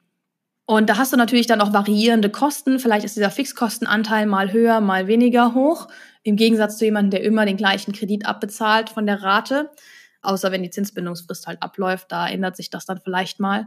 Und 0.67 0.91
da 0.91 0.99
hast 0.99 1.13
du 1.13 1.17
natürlich 1.17 1.47
dann 1.47 1.61
auch 1.61 1.73
variierende 1.73 2.29
Kosten. 2.29 2.81
Vielleicht 2.81 3.05
ist 3.05 3.17
dieser 3.17 3.31
Fixkostenanteil 3.31 4.27
mal 4.27 4.53
höher, 4.53 4.81
mal 4.81 5.07
weniger 5.07 5.55
hoch. 5.55 5.87
Im 6.25 6.35
Gegensatz 6.35 6.77
zu 6.79 6.85
jemandem, 6.85 7.13
der 7.13 7.23
immer 7.23 7.47
den 7.47 7.57
gleichen 7.57 7.93
Kredit 7.93 8.27
abbezahlt 8.27 8.91
von 8.91 9.07
der 9.07 9.23
Rate. 9.23 9.71
Außer 10.23 10.51
wenn 10.51 10.65
die 10.65 10.71
Zinsbindungsfrist 10.71 11.47
halt 11.47 11.63
abläuft, 11.63 12.11
da 12.11 12.29
ändert 12.29 12.57
sich 12.57 12.69
das 12.69 12.85
dann 12.85 13.01
vielleicht 13.01 13.39
mal. 13.39 13.67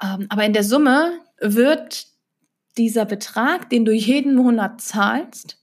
Ähm, 0.00 0.26
aber 0.28 0.44
in 0.44 0.52
der 0.52 0.62
Summe 0.62 1.18
wird 1.40 2.06
dieser 2.78 3.04
Betrag, 3.04 3.70
den 3.70 3.84
du 3.84 3.92
jeden 3.92 4.34
Monat 4.34 4.80
zahlst, 4.80 5.58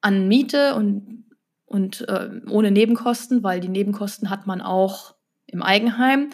an 0.00 0.28
Miete 0.28 0.74
und, 0.74 1.24
und 1.64 2.06
äh, 2.08 2.30
ohne 2.48 2.70
Nebenkosten, 2.70 3.42
weil 3.42 3.60
die 3.60 3.68
Nebenkosten 3.68 4.30
hat 4.30 4.46
man 4.46 4.60
auch 4.60 5.14
im 5.46 5.62
Eigenheim, 5.62 6.30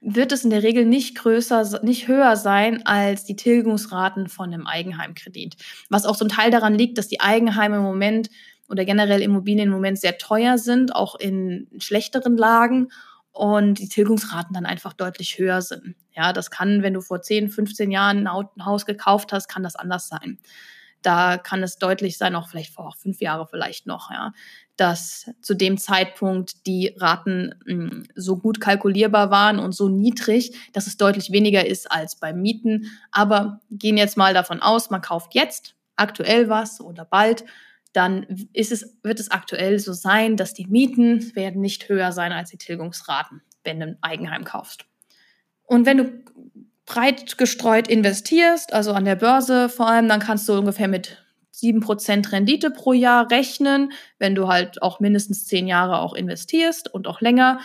wird 0.00 0.30
es 0.30 0.44
in 0.44 0.50
der 0.50 0.62
Regel 0.62 0.84
nicht 0.84 1.16
größer, 1.16 1.80
nicht 1.82 2.06
höher 2.06 2.36
sein 2.36 2.86
als 2.86 3.24
die 3.24 3.34
Tilgungsraten 3.34 4.28
von 4.28 4.52
einem 4.52 4.66
Eigenheimkredit. 4.66 5.56
Was 5.88 6.06
auch 6.06 6.16
zum 6.16 6.28
Teil 6.28 6.50
daran 6.50 6.74
liegt, 6.74 6.98
dass 6.98 7.08
die 7.08 7.20
Eigenheime 7.20 7.76
im 7.76 7.82
Moment 7.82 8.30
oder 8.68 8.84
generell 8.84 9.22
Immobilien 9.22 9.68
im 9.68 9.72
Moment 9.72 9.98
sehr 9.98 10.18
teuer 10.18 10.58
sind, 10.58 10.94
auch 10.94 11.14
in 11.16 11.68
schlechteren 11.78 12.36
Lagen 12.36 12.88
und 13.38 13.74
die 13.74 13.88
Tilgungsraten 13.88 14.52
dann 14.52 14.66
einfach 14.66 14.92
deutlich 14.92 15.38
höher 15.38 15.62
sind. 15.62 15.94
Ja, 16.12 16.32
das 16.32 16.50
kann, 16.50 16.82
wenn 16.82 16.94
du 16.94 17.00
vor 17.00 17.22
10, 17.22 17.50
15 17.50 17.92
Jahren 17.92 18.26
ein 18.26 18.64
Haus 18.64 18.84
gekauft 18.84 19.32
hast, 19.32 19.46
kann 19.46 19.62
das 19.62 19.76
anders 19.76 20.08
sein. 20.08 20.38
Da 21.02 21.38
kann 21.38 21.62
es 21.62 21.78
deutlich 21.78 22.18
sein, 22.18 22.34
auch 22.34 22.48
vielleicht 22.48 22.74
vor 22.74 22.92
fünf 23.00 23.20
Jahre 23.20 23.46
vielleicht 23.46 23.86
noch, 23.86 24.10
ja, 24.10 24.32
dass 24.76 25.30
zu 25.40 25.54
dem 25.54 25.78
Zeitpunkt 25.78 26.66
die 26.66 26.92
Raten 26.96 27.54
mh, 27.64 27.90
hm, 27.90 28.04
so 28.16 28.36
gut 28.38 28.60
kalkulierbar 28.60 29.30
waren 29.30 29.60
und 29.60 29.72
so 29.72 29.88
niedrig, 29.88 30.56
dass 30.72 30.88
es 30.88 30.96
deutlich 30.96 31.30
weniger 31.30 31.64
ist 31.64 31.92
als 31.92 32.16
beim 32.16 32.42
Mieten. 32.42 32.90
Aber 33.12 33.60
gehen 33.70 33.96
jetzt 33.96 34.16
mal 34.16 34.34
davon 34.34 34.60
aus, 34.60 34.90
man 34.90 35.00
kauft 35.00 35.36
jetzt 35.36 35.76
aktuell 35.94 36.48
was 36.48 36.80
oder 36.80 37.04
bald 37.04 37.44
dann 37.98 38.48
ist 38.52 38.70
es, 38.70 38.96
wird 39.02 39.18
es 39.18 39.32
aktuell 39.32 39.80
so 39.80 39.92
sein, 39.92 40.36
dass 40.36 40.54
die 40.54 40.68
Mieten 40.68 41.34
werden 41.34 41.60
nicht 41.60 41.88
höher 41.88 42.12
sein 42.12 42.30
als 42.30 42.50
die 42.50 42.56
Tilgungsraten, 42.56 43.42
wenn 43.64 43.80
du 43.80 43.86
ein 43.86 43.98
Eigenheim 44.02 44.44
kaufst. 44.44 44.84
Und 45.64 45.84
wenn 45.84 45.96
du 45.96 46.22
breit 46.86 47.38
gestreut 47.38 47.88
investierst, 47.88 48.72
also 48.72 48.92
an 48.92 49.04
der 49.04 49.16
Börse 49.16 49.68
vor 49.68 49.88
allem, 49.88 50.08
dann 50.08 50.20
kannst 50.20 50.48
du 50.48 50.52
ungefähr 50.52 50.86
mit 50.86 51.24
7% 51.52 52.30
Rendite 52.30 52.70
pro 52.70 52.92
Jahr 52.92 53.32
rechnen, 53.32 53.90
wenn 54.20 54.36
du 54.36 54.46
halt 54.46 54.80
auch 54.80 55.00
mindestens 55.00 55.46
10 55.46 55.66
Jahre 55.66 55.98
auch 55.98 56.14
investierst 56.14 56.94
und 56.94 57.08
auch 57.08 57.20
länger. 57.20 57.58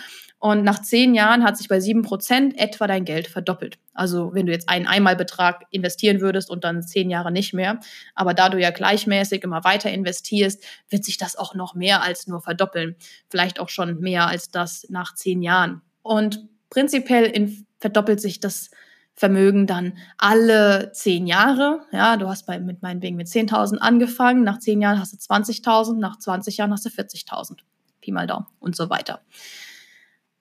Und 0.44 0.66
nach 0.66 0.82
zehn 0.82 1.16
Jahren 1.16 1.46
hat 1.46 1.56
sich 1.56 1.70
bei 1.70 1.80
sieben 1.80 2.02
Prozent 2.02 2.60
etwa 2.60 2.86
dein 2.86 3.06
Geld 3.06 3.30
verdoppelt. 3.30 3.80
Also 3.94 4.34
wenn 4.34 4.46
du 4.46 4.52
jetzt 4.52 4.68
einen 4.68 4.88
Einmalbetrag 4.88 5.64
investieren 5.72 6.20
würdest 6.20 6.50
und 6.50 6.66
dann 6.66 6.84
zehn 6.84 7.10
Jahre 7.10 7.32
nicht 7.32 7.54
mehr. 7.54 7.80
Aber 8.14 8.34
da 8.34 8.50
du 8.50 8.60
ja 8.60 8.72
gleichmäßig 8.72 9.42
immer 9.44 9.64
weiter 9.64 9.90
investierst, 9.90 10.62
wird 10.90 11.06
sich 11.06 11.16
das 11.16 11.38
auch 11.38 11.56
noch 11.56 11.76
mehr 11.76 12.02
als 12.02 12.28
nur 12.28 12.42
verdoppeln. 12.42 12.98
Vielleicht 13.30 13.58
auch 13.58 13.70
schon 13.70 14.02
mehr 14.02 14.28
als 14.28 14.52
das 14.52 14.86
nach 14.90 15.16
zehn 15.16 15.42
Jahren. 15.42 15.82
Und 16.02 16.46
prinzipiell 16.70 17.24
in, 17.24 17.66
verdoppelt 17.80 18.20
sich 18.20 18.42
das 18.42 18.70
Vermögen 19.14 19.66
dann 19.66 19.98
alle 20.18 20.92
zehn 20.92 21.26
Jahre. 21.26 21.86
Ja, 21.94 22.18
du 22.18 22.28
hast 22.28 22.48
bei, 22.48 22.60
mit 22.60 22.82
meinetwegen 22.82 23.16
mit 23.16 23.28
10.000 23.28 23.78
angefangen. 23.78 24.44
Nach 24.44 24.60
zehn 24.60 24.82
Jahren 24.82 25.00
hast 25.00 25.14
du 25.14 25.18
20.000. 25.18 26.00
Nach 26.00 26.20
20 26.20 26.58
Jahren 26.58 26.74
hast 26.74 26.84
du 26.84 26.90
40.000. 26.90 27.60
Pi 28.02 28.12
mal 28.12 28.28
Daumen 28.28 28.48
und 28.60 28.76
so 28.76 28.90
weiter. 28.90 29.22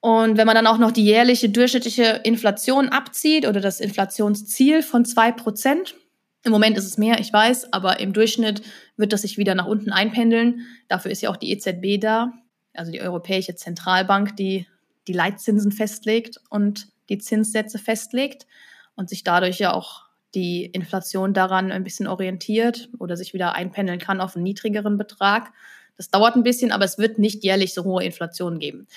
Und 0.02 0.36
wenn 0.36 0.46
man 0.46 0.56
dann 0.56 0.66
auch 0.66 0.78
noch 0.78 0.90
die 0.90 1.04
jährliche 1.04 1.48
durchschnittliche 1.48 2.22
Inflation 2.24 2.88
abzieht 2.88 3.46
oder 3.46 3.60
das 3.60 3.78
Inflationsziel 3.78 4.82
von 4.82 5.04
zwei 5.04 5.30
Prozent, 5.30 5.94
im 6.42 6.50
Moment 6.50 6.76
ist 6.76 6.86
es 6.86 6.98
mehr, 6.98 7.20
ich 7.20 7.32
weiß, 7.32 7.72
aber 7.72 8.00
im 8.00 8.12
Durchschnitt 8.12 8.62
wird 8.96 9.12
das 9.12 9.22
sich 9.22 9.38
wieder 9.38 9.54
nach 9.54 9.66
unten 9.66 9.92
einpendeln. 9.92 10.66
Dafür 10.88 11.12
ist 11.12 11.22
ja 11.22 11.30
auch 11.30 11.36
die 11.36 11.52
EZB 11.52 12.00
da, 12.00 12.32
also 12.74 12.90
die 12.90 13.00
Europäische 13.00 13.54
Zentralbank, 13.54 14.36
die 14.36 14.66
die 15.06 15.12
Leitzinsen 15.12 15.70
festlegt 15.70 16.40
und 16.50 16.88
die 17.08 17.18
Zinssätze 17.18 17.78
festlegt 17.78 18.48
und 18.96 19.08
sich 19.08 19.22
dadurch 19.22 19.60
ja 19.60 19.72
auch 19.72 20.06
die 20.34 20.64
Inflation 20.64 21.32
daran 21.32 21.70
ein 21.70 21.84
bisschen 21.84 22.08
orientiert 22.08 22.88
oder 22.98 23.16
sich 23.16 23.34
wieder 23.34 23.54
einpendeln 23.54 24.00
kann 24.00 24.20
auf 24.20 24.34
einen 24.34 24.42
niedrigeren 24.42 24.98
Betrag. 24.98 25.52
Das 25.96 26.08
dauert 26.08 26.34
ein 26.34 26.42
bisschen, 26.42 26.72
aber 26.72 26.84
es 26.84 26.98
wird 26.98 27.18
nicht 27.20 27.44
jährlich 27.44 27.72
so 27.72 27.84
hohe 27.84 28.02
Inflation 28.02 28.58
geben. 28.58 28.88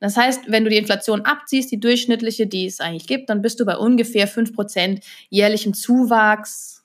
Das 0.00 0.16
heißt, 0.16 0.50
wenn 0.50 0.64
du 0.64 0.70
die 0.70 0.78
Inflation 0.78 1.22
abziehst, 1.22 1.70
die 1.70 1.78
durchschnittliche, 1.78 2.46
die 2.46 2.66
es 2.66 2.80
eigentlich 2.80 3.06
gibt, 3.06 3.30
dann 3.30 3.42
bist 3.42 3.60
du 3.60 3.64
bei 3.64 3.76
ungefähr 3.76 4.26
fünf 4.26 4.54
Prozent 4.54 5.04
jährlichem 5.28 5.74
Zuwachs 5.74 6.84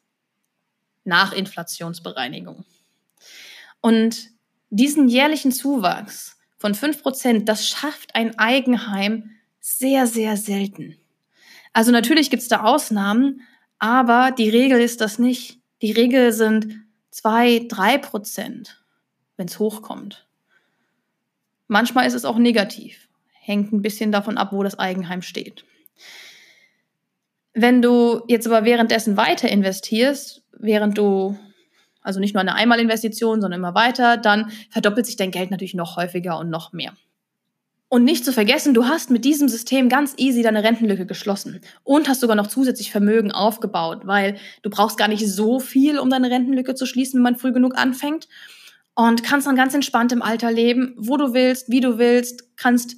nach 1.06 1.34
Inflationsbereinigung. 1.34 2.66
Und 3.82 4.30
diesen 4.70 5.08
jährlichen 5.08 5.52
Zuwachs 5.52 6.38
von 6.58 6.76
fünf 6.76 7.02
Prozent, 7.02 7.48
das 7.48 7.68
schafft 7.68 8.16
ein 8.16 8.38
Eigenheim 8.38 9.32
sehr, 9.60 10.08
sehr 10.08 10.38
selten. 10.38 10.98
Also 11.74 11.92
natürlich 11.92 12.30
gibt 12.30 12.44
es 12.44 12.50
da 12.50 12.64
Ausnahmen, 12.64 13.42
Aber 13.80 14.32
die 14.32 14.50
Regel 14.50 14.80
ist 14.82 15.02
das 15.02 15.20
nicht. 15.20 15.60
Die 15.82 15.92
Regel 15.92 16.32
sind 16.32 16.86
zwei, 17.12 17.66
drei 17.68 17.98
Prozent, 17.98 18.84
wenn 19.38 19.48
es 19.48 19.60
hochkommt. 19.60 20.25
Manchmal 21.68 22.06
ist 22.06 22.14
es 22.14 22.26
auch 22.26 22.38
negativ. 22.38 23.08
Hängt 23.42 23.74
ein 23.74 23.82
bisschen 23.82 24.12
davon 24.12 24.38
ab, 24.38 24.52
wo 24.52 24.64
das 24.64 24.80
Eigenheim 24.80 25.22
steht. 25.22 25.66
Wenn 27.54 27.82
du 27.82 28.22
jetzt 28.28 28.48
aber 28.48 28.66
währenddessen 28.66 29.18
weiter 29.18 29.50
investierst, 29.50 30.44
während 30.52 30.98
du, 30.98 31.38
also 32.02 32.20
nicht 32.20 32.34
nur 32.34 32.42
eine 32.42 32.56
Einmalinvestition, 32.56 33.42
sondern 33.42 33.62
immer 33.62 33.76
weiter, 33.76 34.18
dann 34.18 34.52
verdoppelt 34.70 35.06
sich 35.06 35.16
dein 35.16 35.32
Geld 35.32 35.52
natürlich 35.52 35.74
noch 35.74 35.96
häufiger 35.96 36.38
und 36.38 36.50
noch 36.50 36.74
mehr. 36.74 36.94
Und 37.88 38.04
nicht 38.04 38.26
zu 38.26 38.34
vergessen, 38.34 38.74
du 38.74 38.86
hast 38.86 39.10
mit 39.10 39.24
diesem 39.24 39.48
System 39.48 39.90
ganz 39.90 40.16
easy 40.18 40.42
deine 40.42 40.64
Rentenlücke 40.64 41.06
geschlossen 41.06 41.62
und 41.84 42.10
hast 42.10 42.20
sogar 42.20 42.36
noch 42.36 42.48
zusätzlich 42.48 42.92
Vermögen 42.92 43.32
aufgebaut, 43.32 44.02
weil 44.04 44.38
du 44.64 44.70
brauchst 44.70 44.98
gar 44.98 45.08
nicht 45.08 45.26
so 45.26 45.60
viel, 45.60 45.98
um 46.00 46.10
deine 46.10 46.30
Rentenlücke 46.30 46.76
zu 46.76 46.86
schließen, 46.86 47.20
wenn 47.20 47.24
man 47.24 47.38
früh 47.38 47.54
genug 47.54 47.78
anfängt 47.78 48.28
und 48.96 49.24
kannst 49.24 49.46
dann 49.46 49.56
ganz 49.56 49.74
entspannt 49.74 50.12
im 50.12 50.22
Alter 50.22 50.52
leben, 50.52 50.96
wo 50.98 51.18
du 51.18 51.34
willst, 51.34 51.70
wie 51.70 51.82
du 51.82 51.98
willst, 51.98 52.58
kannst 52.58 52.96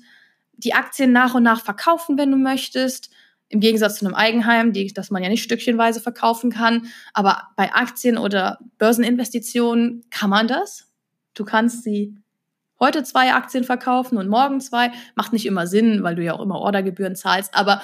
die 0.54 0.74
Aktien 0.74 1.12
nach 1.12 1.34
und 1.36 1.44
nach 1.44 1.64
verkaufen, 1.64 2.18
wenn 2.18 2.32
du 2.32 2.38
möchtest, 2.38 3.10
im 3.50 3.60
Gegensatz 3.60 4.00
zu 4.00 4.06
einem 4.06 4.16
Eigenheim, 4.16 4.74
die, 4.74 4.94
das 4.94 5.10
man 5.10 5.24
ja 5.24 5.30
nicht 5.30 5.44
stückchenweise 5.44 6.02
verkaufen 6.02 6.52
kann. 6.52 6.88
Aber 7.14 7.44
bei 7.56 7.74
Aktien 7.74 8.18
oder 8.18 8.60
Börseninvestitionen 8.78 10.04
kann 10.10 10.30
man 10.30 10.48
das. 10.48 10.90
Du 11.34 11.46
kannst 11.46 11.84
sie 11.84 12.18
heute 12.80 13.04
zwei 13.04 13.34
Aktien 13.34 13.64
verkaufen 13.64 14.18
und 14.18 14.28
morgen 14.28 14.60
zwei. 14.60 14.92
Macht 15.16 15.34
nicht 15.34 15.46
immer 15.46 15.66
Sinn, 15.66 16.04
weil 16.04 16.16
du 16.16 16.24
ja 16.24 16.34
auch 16.34 16.42
immer 16.42 16.60
Ordergebühren 16.60 17.16
zahlst, 17.16 17.56
aber 17.56 17.82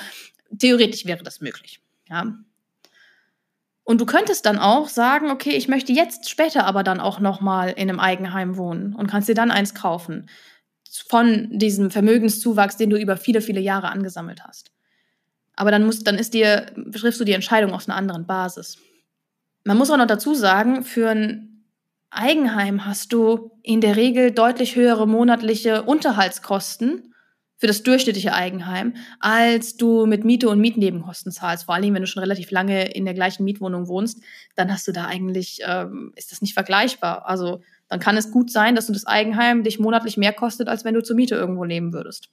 theoretisch 0.58 1.06
wäre 1.06 1.23
das 1.23 1.39
möglich. 1.39 1.82
Ja. 2.10 2.36
Und 3.84 4.00
du 4.00 4.06
könntest 4.06 4.46
dann 4.46 4.60
auch 4.60 4.88
sagen, 4.88 5.30
okay, 5.30 5.52
ich 5.52 5.67
möchte 5.67 5.91
jetzt 5.91 6.30
später 6.30 6.65
aber 6.65 6.84
dann 6.84 7.00
auch 7.00 7.19
nochmal 7.19 7.69
in 7.69 7.89
einem 7.89 8.00
Eigenheim 8.00 8.56
wohnen 8.56 8.96
und 8.96 9.08
kannst 9.08 9.28
dir 9.28 9.36
dann 9.36 9.52
eins 9.52 9.76
kaufen 9.76 10.30
von 11.10 11.50
diesem 11.52 11.91
Vermögenszuwachs, 11.91 12.78
den 12.78 12.89
du 12.89 12.98
über 12.98 13.17
viele, 13.17 13.41
viele 13.41 13.60
Jahre 13.60 13.89
angesammelt 13.89 14.43
hast. 14.43 14.72
Aber 15.56 15.72
dann 15.72 15.86
musst, 15.86 16.08
dann 16.08 16.17
ist 16.17 16.34
dir, 16.34 16.67
triffst 16.91 17.19
du 17.19 17.26
die 17.26 17.34
Entscheidung 17.34 17.74
auf 17.74 17.88
einer 17.88 17.98
anderen 17.98 18.26
Basis. 18.26 18.78
Man 19.65 19.78
muss 19.78 19.89
auch 19.91 19.98
noch 19.98 20.08
dazu 20.08 20.34
sagen, 20.34 20.84
für 20.84 21.10
ein 21.10 21.65
Eigenheim 22.10 22.86
hast 22.86 23.12
du 23.12 23.52
in 23.63 23.82
der 23.82 23.96
Regel 23.96 24.32
deutlich 24.32 24.76
höhere 24.76 25.08
monatliche 25.08 25.84
Unterhaltskosten 25.84 27.12
für 27.63 27.67
das 27.67 27.82
durchschnittliche 27.82 28.34
Eigenheim, 28.34 28.93
als 29.21 29.78
du 29.78 30.06
mit 30.06 30.26
Miete 30.26 30.49
und 30.49 30.60
Mietnebenkosten 30.60 31.32
zahlst. 31.32 31.63
Vor 31.63 31.73
allem, 31.73 31.93
wenn 31.93 32.02
du 32.02 32.08
schon 32.08 32.19
relativ 32.19 32.52
lange 32.52 32.91
in 32.91 33.06
der 33.06 33.13
gleichen 33.13 33.45
Mietwohnung 33.45 33.88
wohnst, 33.88 34.21
dann 34.58 34.69
hast 34.69 34.86
du 34.86 34.91
da 34.91 35.06
eigentlich, 35.06 35.60
ähm, 35.65 36.12
ist 36.17 36.34
das 36.34 36.41
nicht 36.41 36.56
vergleichbar. 36.56 37.26
Also 37.26 37.62
dann 37.88 38.02
kann 38.02 38.17
es 38.17 38.32
gut 38.32 38.52
sein, 38.52 38.76
dass 38.76 38.88
du 38.88 38.91
das 38.91 39.08
Eigenheim 39.08 39.63
dich 39.63 39.80
monatlich 39.80 40.17
mehr 40.17 40.34
kostet, 40.34 40.67
als 40.67 40.84
wenn 40.84 40.93
du 40.93 41.02
zur 41.02 41.15
Miete 41.15 41.36
irgendwo 41.36 41.63
leben 41.63 41.93
würdest. 41.93 42.28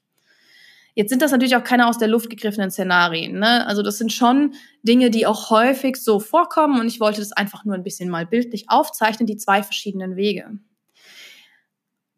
Jetzt 0.96 1.10
sind 1.10 1.22
das 1.22 1.30
natürlich 1.30 1.54
auch 1.54 1.62
keine 1.62 1.86
aus 1.86 1.98
der 1.98 2.08
Luft 2.08 2.28
gegriffenen 2.28 2.72
Szenarien. 2.72 3.38
Ne? 3.38 3.64
Also 3.68 3.84
das 3.84 3.98
sind 3.98 4.12
schon 4.12 4.54
Dinge, 4.82 5.12
die 5.12 5.26
auch 5.26 5.50
häufig 5.50 5.94
so 5.94 6.18
vorkommen 6.18 6.80
und 6.80 6.88
ich 6.88 6.98
wollte 6.98 7.20
das 7.20 7.30
einfach 7.30 7.64
nur 7.64 7.76
ein 7.76 7.84
bisschen 7.84 8.10
mal 8.10 8.26
bildlich 8.26 8.64
aufzeichnen, 8.66 9.28
die 9.28 9.36
zwei 9.36 9.62
verschiedenen 9.62 10.16
Wege. 10.16 10.58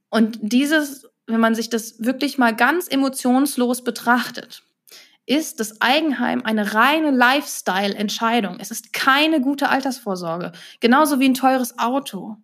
Und 0.08 0.38
dieses, 0.40 1.11
wenn 1.26 1.40
man 1.40 1.54
sich 1.54 1.70
das 1.70 2.02
wirklich 2.04 2.38
mal 2.38 2.54
ganz 2.54 2.88
emotionslos 2.88 3.84
betrachtet, 3.84 4.62
ist 5.26 5.60
das 5.60 5.80
Eigenheim 5.80 6.42
eine 6.44 6.74
reine 6.74 7.10
Lifestyle-Entscheidung. 7.10 8.58
Es 8.58 8.70
ist 8.70 8.92
keine 8.92 9.40
gute 9.40 9.68
Altersvorsorge, 9.68 10.52
genauso 10.80 11.20
wie 11.20 11.28
ein 11.28 11.34
teures 11.34 11.78
Auto. 11.78 12.36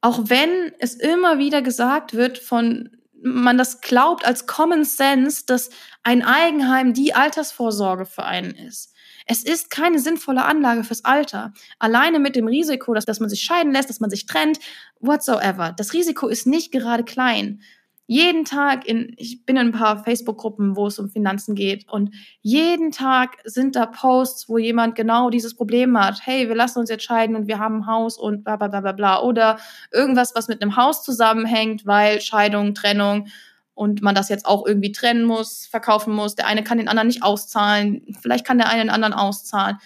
Auch 0.00 0.20
wenn 0.24 0.72
es 0.78 0.94
immer 0.94 1.38
wieder 1.38 1.62
gesagt 1.62 2.14
wird 2.14 2.38
von 2.38 2.90
man 3.22 3.58
das 3.58 3.80
glaubt 3.80 4.24
als 4.24 4.46
Common 4.46 4.84
Sense, 4.84 5.44
dass 5.46 5.70
ein 6.02 6.22
Eigenheim 6.22 6.92
die 6.92 7.14
Altersvorsorge 7.14 8.04
für 8.04 8.24
einen 8.24 8.54
ist. 8.54 8.92
Es 9.26 9.42
ist 9.42 9.70
keine 9.70 9.98
sinnvolle 9.98 10.44
Anlage 10.44 10.84
fürs 10.84 11.04
Alter. 11.04 11.52
Alleine 11.80 12.20
mit 12.20 12.36
dem 12.36 12.46
Risiko, 12.46 12.94
dass, 12.94 13.06
dass 13.06 13.18
man 13.18 13.28
sich 13.28 13.42
scheiden 13.42 13.72
lässt, 13.72 13.90
dass 13.90 13.98
man 13.98 14.10
sich 14.10 14.26
trennt, 14.26 14.58
whatsoever. 15.00 15.74
Das 15.76 15.94
Risiko 15.94 16.28
ist 16.28 16.46
nicht 16.46 16.70
gerade 16.70 17.02
klein 17.02 17.62
jeden 18.06 18.44
Tag 18.44 18.86
in, 18.86 19.12
ich 19.16 19.44
bin 19.44 19.56
in 19.56 19.68
ein 19.68 19.72
paar 19.72 20.04
Facebook-Gruppen, 20.04 20.76
wo 20.76 20.86
es 20.86 20.98
um 20.98 21.08
Finanzen 21.08 21.54
geht 21.54 21.90
und 21.90 22.14
jeden 22.40 22.92
Tag 22.92 23.38
sind 23.44 23.74
da 23.74 23.86
Posts, 23.86 24.48
wo 24.48 24.58
jemand 24.58 24.94
genau 24.94 25.28
dieses 25.28 25.56
Problem 25.56 25.98
hat. 25.98 26.20
Hey, 26.22 26.48
wir 26.48 26.54
lassen 26.54 26.78
uns 26.78 26.88
jetzt 26.88 27.02
scheiden 27.02 27.34
und 27.34 27.48
wir 27.48 27.58
haben 27.58 27.78
ein 27.78 27.86
Haus 27.86 28.16
und 28.16 28.44
bla, 28.44 28.56
bla, 28.56 28.68
bla, 28.68 28.80
bla, 28.80 28.92
bla. 28.92 29.22
Oder 29.22 29.58
irgendwas, 29.92 30.34
was 30.36 30.46
mit 30.46 30.62
einem 30.62 30.76
Haus 30.76 31.02
zusammenhängt, 31.02 31.84
weil 31.84 32.20
Scheidung, 32.20 32.74
Trennung 32.74 33.26
und 33.74 34.02
man 34.02 34.14
das 34.14 34.28
jetzt 34.28 34.46
auch 34.46 34.64
irgendwie 34.66 34.92
trennen 34.92 35.24
muss, 35.24 35.66
verkaufen 35.66 36.14
muss. 36.14 36.36
Der 36.36 36.46
eine 36.46 36.62
kann 36.62 36.78
den 36.78 36.88
anderen 36.88 37.08
nicht 37.08 37.24
auszahlen. 37.24 38.06
Vielleicht 38.20 38.46
kann 38.46 38.58
der 38.58 38.68
eine 38.68 38.84
den 38.84 38.90
anderen 38.90 39.14
auszahlen. 39.14 39.78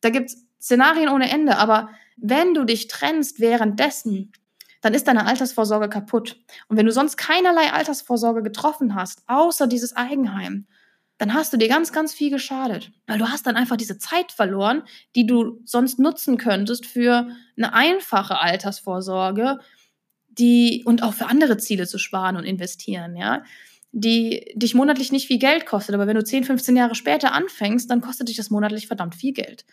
Da 0.00 0.10
gibt's 0.10 0.44
Szenarien 0.60 1.08
ohne 1.08 1.30
Ende. 1.30 1.58
Aber 1.58 1.90
wenn 2.16 2.54
du 2.54 2.64
dich 2.64 2.88
trennst 2.88 3.38
währenddessen, 3.38 4.32
dann 4.80 4.94
ist 4.94 5.08
deine 5.08 5.26
Altersvorsorge 5.26 5.88
kaputt. 5.88 6.36
Und 6.68 6.76
wenn 6.76 6.86
du 6.86 6.92
sonst 6.92 7.16
keinerlei 7.16 7.72
Altersvorsorge 7.72 8.42
getroffen 8.42 8.94
hast, 8.94 9.22
außer 9.26 9.66
dieses 9.66 9.96
Eigenheim, 9.96 10.66
dann 11.18 11.34
hast 11.34 11.52
du 11.52 11.56
dir 11.56 11.68
ganz, 11.68 11.92
ganz 11.92 12.14
viel 12.14 12.30
geschadet. 12.30 12.92
Weil 13.06 13.18
du 13.18 13.28
hast 13.28 13.46
dann 13.46 13.56
einfach 13.56 13.76
diese 13.76 13.98
Zeit 13.98 14.30
verloren, 14.30 14.84
die 15.16 15.26
du 15.26 15.60
sonst 15.64 15.98
nutzen 15.98 16.38
könntest 16.38 16.86
für 16.86 17.28
eine 17.56 17.74
einfache 17.74 18.40
Altersvorsorge, 18.40 19.58
die 20.28 20.84
und 20.86 21.02
auch 21.02 21.14
für 21.14 21.26
andere 21.26 21.56
Ziele 21.56 21.88
zu 21.88 21.98
sparen 21.98 22.36
und 22.36 22.44
investieren, 22.44 23.16
ja, 23.16 23.42
die 23.90 24.52
dich 24.54 24.74
monatlich 24.74 25.10
nicht 25.10 25.26
viel 25.26 25.38
Geld 25.38 25.66
kostet. 25.66 25.96
Aber 25.96 26.06
wenn 26.06 26.16
du 26.16 26.22
10, 26.22 26.44
15 26.44 26.76
Jahre 26.76 26.94
später 26.94 27.32
anfängst, 27.32 27.90
dann 27.90 28.00
kostet 28.00 28.28
dich 28.28 28.36
das 28.36 28.50
monatlich 28.50 28.86
verdammt 28.86 29.16
viel 29.16 29.32
Geld. 29.32 29.64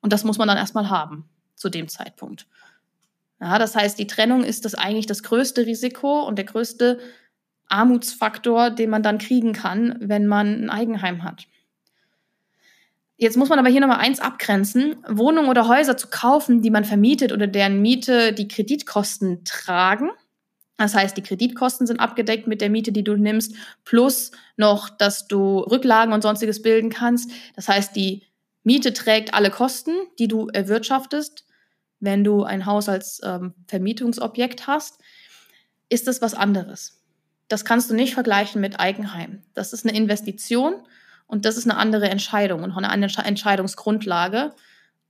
Und 0.00 0.12
das 0.12 0.22
muss 0.22 0.38
man 0.38 0.46
dann 0.46 0.56
erstmal 0.56 0.88
haben 0.88 1.28
zu 1.56 1.68
dem 1.68 1.88
Zeitpunkt. 1.88 2.46
Ja, 3.42 3.58
das 3.58 3.74
heißt, 3.74 3.98
die 3.98 4.06
Trennung 4.06 4.44
ist 4.44 4.64
das 4.64 4.76
eigentlich 4.76 5.06
das 5.06 5.24
größte 5.24 5.66
Risiko 5.66 6.22
und 6.22 6.36
der 6.36 6.44
größte 6.44 7.00
Armutsfaktor, 7.66 8.70
den 8.70 8.88
man 8.88 9.02
dann 9.02 9.18
kriegen 9.18 9.52
kann, 9.52 9.96
wenn 9.98 10.28
man 10.28 10.62
ein 10.62 10.70
Eigenheim 10.70 11.24
hat. 11.24 11.48
Jetzt 13.16 13.36
muss 13.36 13.48
man 13.48 13.58
aber 13.58 13.68
hier 13.68 13.80
nochmal 13.80 13.98
eins 13.98 14.20
abgrenzen. 14.20 14.96
Wohnungen 15.08 15.48
oder 15.48 15.66
Häuser 15.66 15.96
zu 15.96 16.06
kaufen, 16.06 16.62
die 16.62 16.70
man 16.70 16.84
vermietet 16.84 17.32
oder 17.32 17.48
deren 17.48 17.82
Miete 17.82 18.32
die 18.32 18.46
Kreditkosten 18.46 19.44
tragen. 19.44 20.10
Das 20.76 20.94
heißt, 20.94 21.16
die 21.16 21.22
Kreditkosten 21.22 21.88
sind 21.88 21.98
abgedeckt 21.98 22.46
mit 22.46 22.60
der 22.60 22.70
Miete, 22.70 22.92
die 22.92 23.04
du 23.04 23.16
nimmst, 23.16 23.56
plus 23.84 24.30
noch, 24.56 24.88
dass 24.88 25.26
du 25.26 25.58
Rücklagen 25.58 26.14
und 26.14 26.22
sonstiges 26.22 26.62
bilden 26.62 26.90
kannst. 26.90 27.28
Das 27.56 27.66
heißt, 27.66 27.96
die 27.96 28.22
Miete 28.62 28.92
trägt 28.92 29.34
alle 29.34 29.50
Kosten, 29.50 29.94
die 30.20 30.28
du 30.28 30.46
erwirtschaftest 30.46 31.44
wenn 32.02 32.24
du 32.24 32.42
ein 32.42 32.66
Haus 32.66 32.88
als 32.88 33.20
ähm, 33.22 33.54
Vermietungsobjekt 33.68 34.66
hast, 34.66 35.00
ist 35.88 36.08
das 36.08 36.20
was 36.20 36.34
anderes. 36.34 37.00
Das 37.46 37.64
kannst 37.64 37.90
du 37.90 37.94
nicht 37.94 38.14
vergleichen 38.14 38.60
mit 38.60 38.80
Eigenheim. 38.80 39.42
Das 39.54 39.72
ist 39.72 39.86
eine 39.86 39.96
Investition 39.96 40.74
und 41.26 41.44
das 41.44 41.56
ist 41.56 41.70
eine 41.70 41.78
andere 41.78 42.10
Entscheidung 42.10 42.64
und 42.64 42.72
eine 42.72 42.90
andere 42.90 43.24
Entscheidungsgrundlage. 43.24 44.52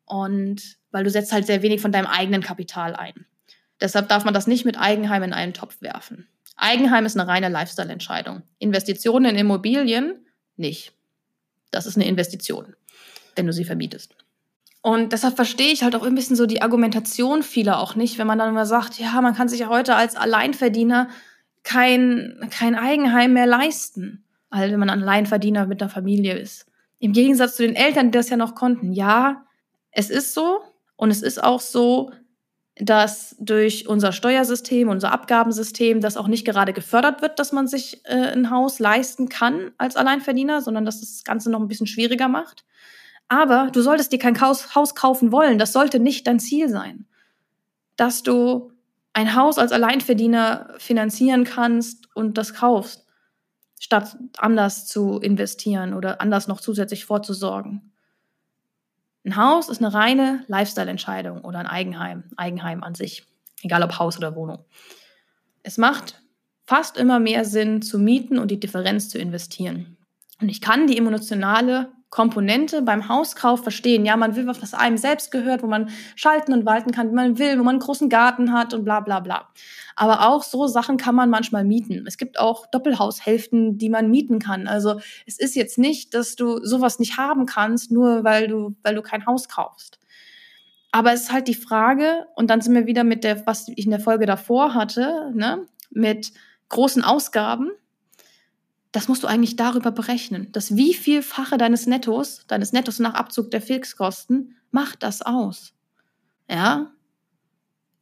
Und 0.04 0.76
weil 0.90 1.04
du 1.04 1.10
setzt 1.10 1.32
halt 1.32 1.46
sehr 1.46 1.62
wenig 1.62 1.80
von 1.80 1.92
deinem 1.92 2.06
eigenen 2.06 2.42
Kapital 2.42 2.94
ein. 2.94 3.24
Deshalb 3.80 4.08
darf 4.08 4.24
man 4.24 4.34
das 4.34 4.46
nicht 4.46 4.66
mit 4.66 4.78
Eigenheim 4.78 5.22
in 5.22 5.32
einen 5.32 5.54
Topf 5.54 5.80
werfen. 5.80 6.28
Eigenheim 6.56 7.06
ist 7.06 7.18
eine 7.18 7.26
reine 7.26 7.48
Lifestyle-Entscheidung. 7.48 8.42
Investitionen 8.58 9.30
in 9.30 9.38
Immobilien 9.38 10.26
nicht. 10.56 10.92
Das 11.70 11.86
ist 11.86 11.96
eine 11.96 12.06
Investition, 12.06 12.76
wenn 13.34 13.46
du 13.46 13.52
sie 13.54 13.64
vermietest. 13.64 14.14
Und 14.82 15.12
deshalb 15.12 15.36
verstehe 15.36 15.72
ich 15.72 15.84
halt 15.84 15.94
auch 15.94 16.02
ein 16.02 16.14
bisschen 16.16 16.34
so 16.34 16.44
die 16.44 16.60
Argumentation 16.60 17.44
vieler 17.44 17.78
auch 17.78 17.94
nicht, 17.94 18.18
wenn 18.18 18.26
man 18.26 18.38
dann 18.38 18.50
immer 18.50 18.66
sagt, 18.66 18.98
ja, 18.98 19.20
man 19.20 19.34
kann 19.34 19.48
sich 19.48 19.60
ja 19.60 19.68
heute 19.68 19.94
als 19.94 20.16
Alleinverdiener 20.16 21.08
kein, 21.62 22.48
kein 22.50 22.74
Eigenheim 22.74 23.32
mehr 23.32 23.46
leisten, 23.46 24.24
halt 24.50 24.72
wenn 24.72 24.80
man 24.80 24.90
ein 24.90 25.02
Alleinverdiener 25.02 25.66
mit 25.66 25.80
einer 25.80 25.88
Familie 25.88 26.36
ist. 26.36 26.66
Im 26.98 27.12
Gegensatz 27.12 27.56
zu 27.56 27.62
den 27.62 27.76
Eltern, 27.76 28.10
die 28.10 28.18
das 28.18 28.28
ja 28.28 28.36
noch 28.36 28.56
konnten. 28.56 28.92
Ja, 28.92 29.46
es 29.92 30.10
ist 30.10 30.34
so. 30.34 30.60
Und 30.96 31.10
es 31.10 31.22
ist 31.22 31.42
auch 31.42 31.60
so, 31.60 32.10
dass 32.76 33.36
durch 33.38 33.86
unser 33.86 34.12
Steuersystem, 34.12 34.88
unser 34.88 35.12
Abgabensystem, 35.12 36.00
das 36.00 36.16
auch 36.16 36.26
nicht 36.26 36.44
gerade 36.44 36.72
gefördert 36.72 37.22
wird, 37.22 37.38
dass 37.38 37.52
man 37.52 37.68
sich 37.68 38.00
äh, 38.04 38.32
ein 38.32 38.50
Haus 38.50 38.78
leisten 38.78 39.28
kann 39.28 39.72
als 39.78 39.96
Alleinverdiener, 39.96 40.60
sondern 40.60 40.84
dass 40.84 41.00
das 41.00 41.22
Ganze 41.24 41.50
noch 41.50 41.60
ein 41.60 41.68
bisschen 41.68 41.86
schwieriger 41.86 42.28
macht. 42.28 42.64
Aber 43.32 43.70
du 43.72 43.80
solltest 43.80 44.12
dir 44.12 44.18
kein 44.18 44.38
Haus 44.38 44.94
kaufen 44.94 45.32
wollen. 45.32 45.58
Das 45.58 45.72
sollte 45.72 45.98
nicht 45.98 46.26
dein 46.26 46.38
Ziel 46.38 46.68
sein. 46.68 47.06
Dass 47.96 48.22
du 48.22 48.72
ein 49.14 49.34
Haus 49.34 49.56
als 49.56 49.72
Alleinverdiener 49.72 50.74
finanzieren 50.76 51.44
kannst 51.44 52.14
und 52.14 52.36
das 52.36 52.52
kaufst, 52.52 53.06
statt 53.80 54.18
anders 54.36 54.84
zu 54.86 55.18
investieren 55.18 55.94
oder 55.94 56.20
anders 56.20 56.46
noch 56.46 56.60
zusätzlich 56.60 57.06
vorzusorgen. 57.06 57.94
Ein 59.24 59.36
Haus 59.36 59.70
ist 59.70 59.82
eine 59.82 59.94
reine 59.94 60.44
Lifestyle-Entscheidung 60.48 61.42
oder 61.42 61.58
ein 61.58 61.66
Eigenheim, 61.66 62.24
Eigenheim 62.36 62.84
an 62.84 62.94
sich, 62.94 63.24
egal 63.62 63.82
ob 63.82 63.98
Haus 63.98 64.18
oder 64.18 64.36
Wohnung. 64.36 64.66
Es 65.62 65.78
macht 65.78 66.20
fast 66.66 66.98
immer 66.98 67.18
mehr 67.18 67.46
Sinn 67.46 67.80
zu 67.80 67.98
mieten 67.98 68.38
und 68.38 68.50
die 68.50 68.60
Differenz 68.60 69.08
zu 69.08 69.18
investieren. 69.18 69.96
Und 70.38 70.50
ich 70.50 70.60
kann 70.60 70.86
die 70.86 70.98
emotionale 70.98 71.92
Komponente 72.12 72.82
beim 72.82 73.08
Hauskauf 73.08 73.62
verstehen. 73.62 74.04
Ja, 74.04 74.18
man 74.18 74.36
will 74.36 74.46
was, 74.46 74.74
einem 74.74 74.98
selbst 74.98 75.30
gehört, 75.30 75.62
wo 75.62 75.66
man 75.66 75.88
schalten 76.14 76.52
und 76.52 76.66
walten 76.66 76.92
kann, 76.92 77.08
wie 77.08 77.14
man 77.14 77.38
will, 77.38 77.58
wo 77.58 77.64
man 77.64 77.76
einen 77.76 77.78
großen 77.80 78.10
Garten 78.10 78.52
hat 78.52 78.74
und 78.74 78.84
bla 78.84 79.00
bla 79.00 79.20
bla. 79.20 79.48
Aber 79.96 80.28
auch 80.28 80.42
so 80.42 80.66
Sachen 80.66 80.98
kann 80.98 81.14
man 81.14 81.30
manchmal 81.30 81.64
mieten. 81.64 82.04
Es 82.06 82.18
gibt 82.18 82.38
auch 82.38 82.66
Doppelhaushälften, 82.66 83.78
die 83.78 83.88
man 83.88 84.10
mieten 84.10 84.40
kann. 84.40 84.68
Also 84.68 85.00
es 85.24 85.38
ist 85.38 85.56
jetzt 85.56 85.78
nicht, 85.78 86.12
dass 86.12 86.36
du 86.36 86.62
sowas 86.62 86.98
nicht 86.98 87.16
haben 87.16 87.46
kannst, 87.46 87.90
nur 87.90 88.24
weil 88.24 88.46
du, 88.46 88.76
weil 88.82 88.94
du 88.94 89.00
kein 89.00 89.24
Haus 89.24 89.48
kaufst. 89.48 89.98
Aber 90.90 91.14
es 91.14 91.22
ist 91.22 91.32
halt 91.32 91.48
die 91.48 91.54
Frage, 91.54 92.26
und 92.34 92.50
dann 92.50 92.60
sind 92.60 92.74
wir 92.74 92.86
wieder 92.86 93.04
mit 93.04 93.24
der, 93.24 93.46
was 93.46 93.68
ich 93.68 93.86
in 93.86 93.90
der 93.90 94.00
Folge 94.00 94.26
davor 94.26 94.74
hatte, 94.74 95.32
ne, 95.34 95.66
mit 95.90 96.32
großen 96.68 97.02
Ausgaben 97.02 97.70
das 98.92 99.08
musst 99.08 99.22
du 99.22 99.26
eigentlich 99.26 99.56
darüber 99.56 99.90
berechnen. 99.90 100.48
Das 100.52 100.76
wie 100.76 100.94
vielfache 100.94 101.56
deines 101.56 101.86
Nettos, 101.86 102.46
deines 102.46 102.72
Nettos 102.72 102.98
nach 102.98 103.14
Abzug 103.14 103.50
der 103.50 103.62
Fixkosten, 103.62 104.56
macht 104.70 105.02
das 105.02 105.22
aus. 105.22 105.72
Ja? 106.48 106.92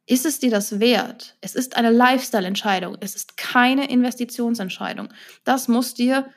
Ist 0.07 0.27
es 0.27 0.41
dir 0.41 0.51
das 0.51 0.81
wert? 0.81 1.37
Es 1.41 1.55
ist 1.55 1.77
eine 1.77 1.91
Lifestyle-Entscheidung. 1.91 2.97
Es 3.01 3.15
ist 3.15 3.37
keine 3.37 3.89
Investitionsentscheidung. 3.89 5.09
Das 5.45 5.69
muss 5.69 5.95
dir 5.95 6.29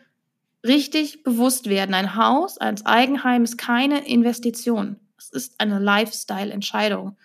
richtig 0.64 1.24
bewusst 1.24 1.68
werden. 1.68 1.96
Ein 1.96 2.16
Haus 2.16 2.60
als 2.60 2.86
Eigenheim 2.86 3.44
ist 3.44 3.58
keine 3.58 4.08
Investition. 4.08 5.00
Es 5.18 5.30
ist 5.32 5.60
eine 5.60 5.80
Lifestyle-Entscheidung, 5.80 7.18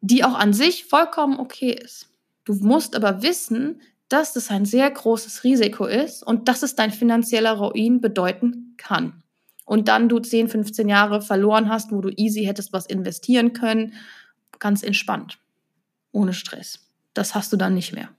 die 0.00 0.22
auch 0.22 0.34
an 0.34 0.52
sich 0.52 0.84
vollkommen 0.84 1.40
okay 1.40 1.72
ist. 1.72 2.08
Du 2.44 2.54
musst 2.54 2.94
aber 2.94 3.22
wissen, 3.22 3.80
dass 4.08 4.32
das 4.32 4.50
ein 4.50 4.64
sehr 4.64 4.90
großes 4.90 5.44
Risiko 5.44 5.86
ist 5.86 6.22
und 6.22 6.48
dass 6.48 6.62
es 6.62 6.74
dein 6.74 6.90
finanzieller 6.90 7.52
Ruin 7.52 8.00
bedeuten 8.00 8.74
kann. 8.76 9.22
Und 9.64 9.88
dann 9.88 10.08
du 10.08 10.18
10, 10.18 10.48
15 10.48 10.88
Jahre 10.88 11.22
verloren 11.22 11.70
hast, 11.70 11.90
wo 11.90 12.00
du 12.00 12.10
easy 12.10 12.44
hättest 12.44 12.72
was 12.72 12.86
investieren 12.86 13.54
können, 13.54 13.94
ganz 14.58 14.82
entspannt, 14.82 15.38
ohne 16.12 16.34
Stress. 16.34 16.80
Das 17.14 17.34
hast 17.34 17.52
du 17.52 17.56
dann 17.56 17.74
nicht 17.74 17.92
mehr. 17.92 18.10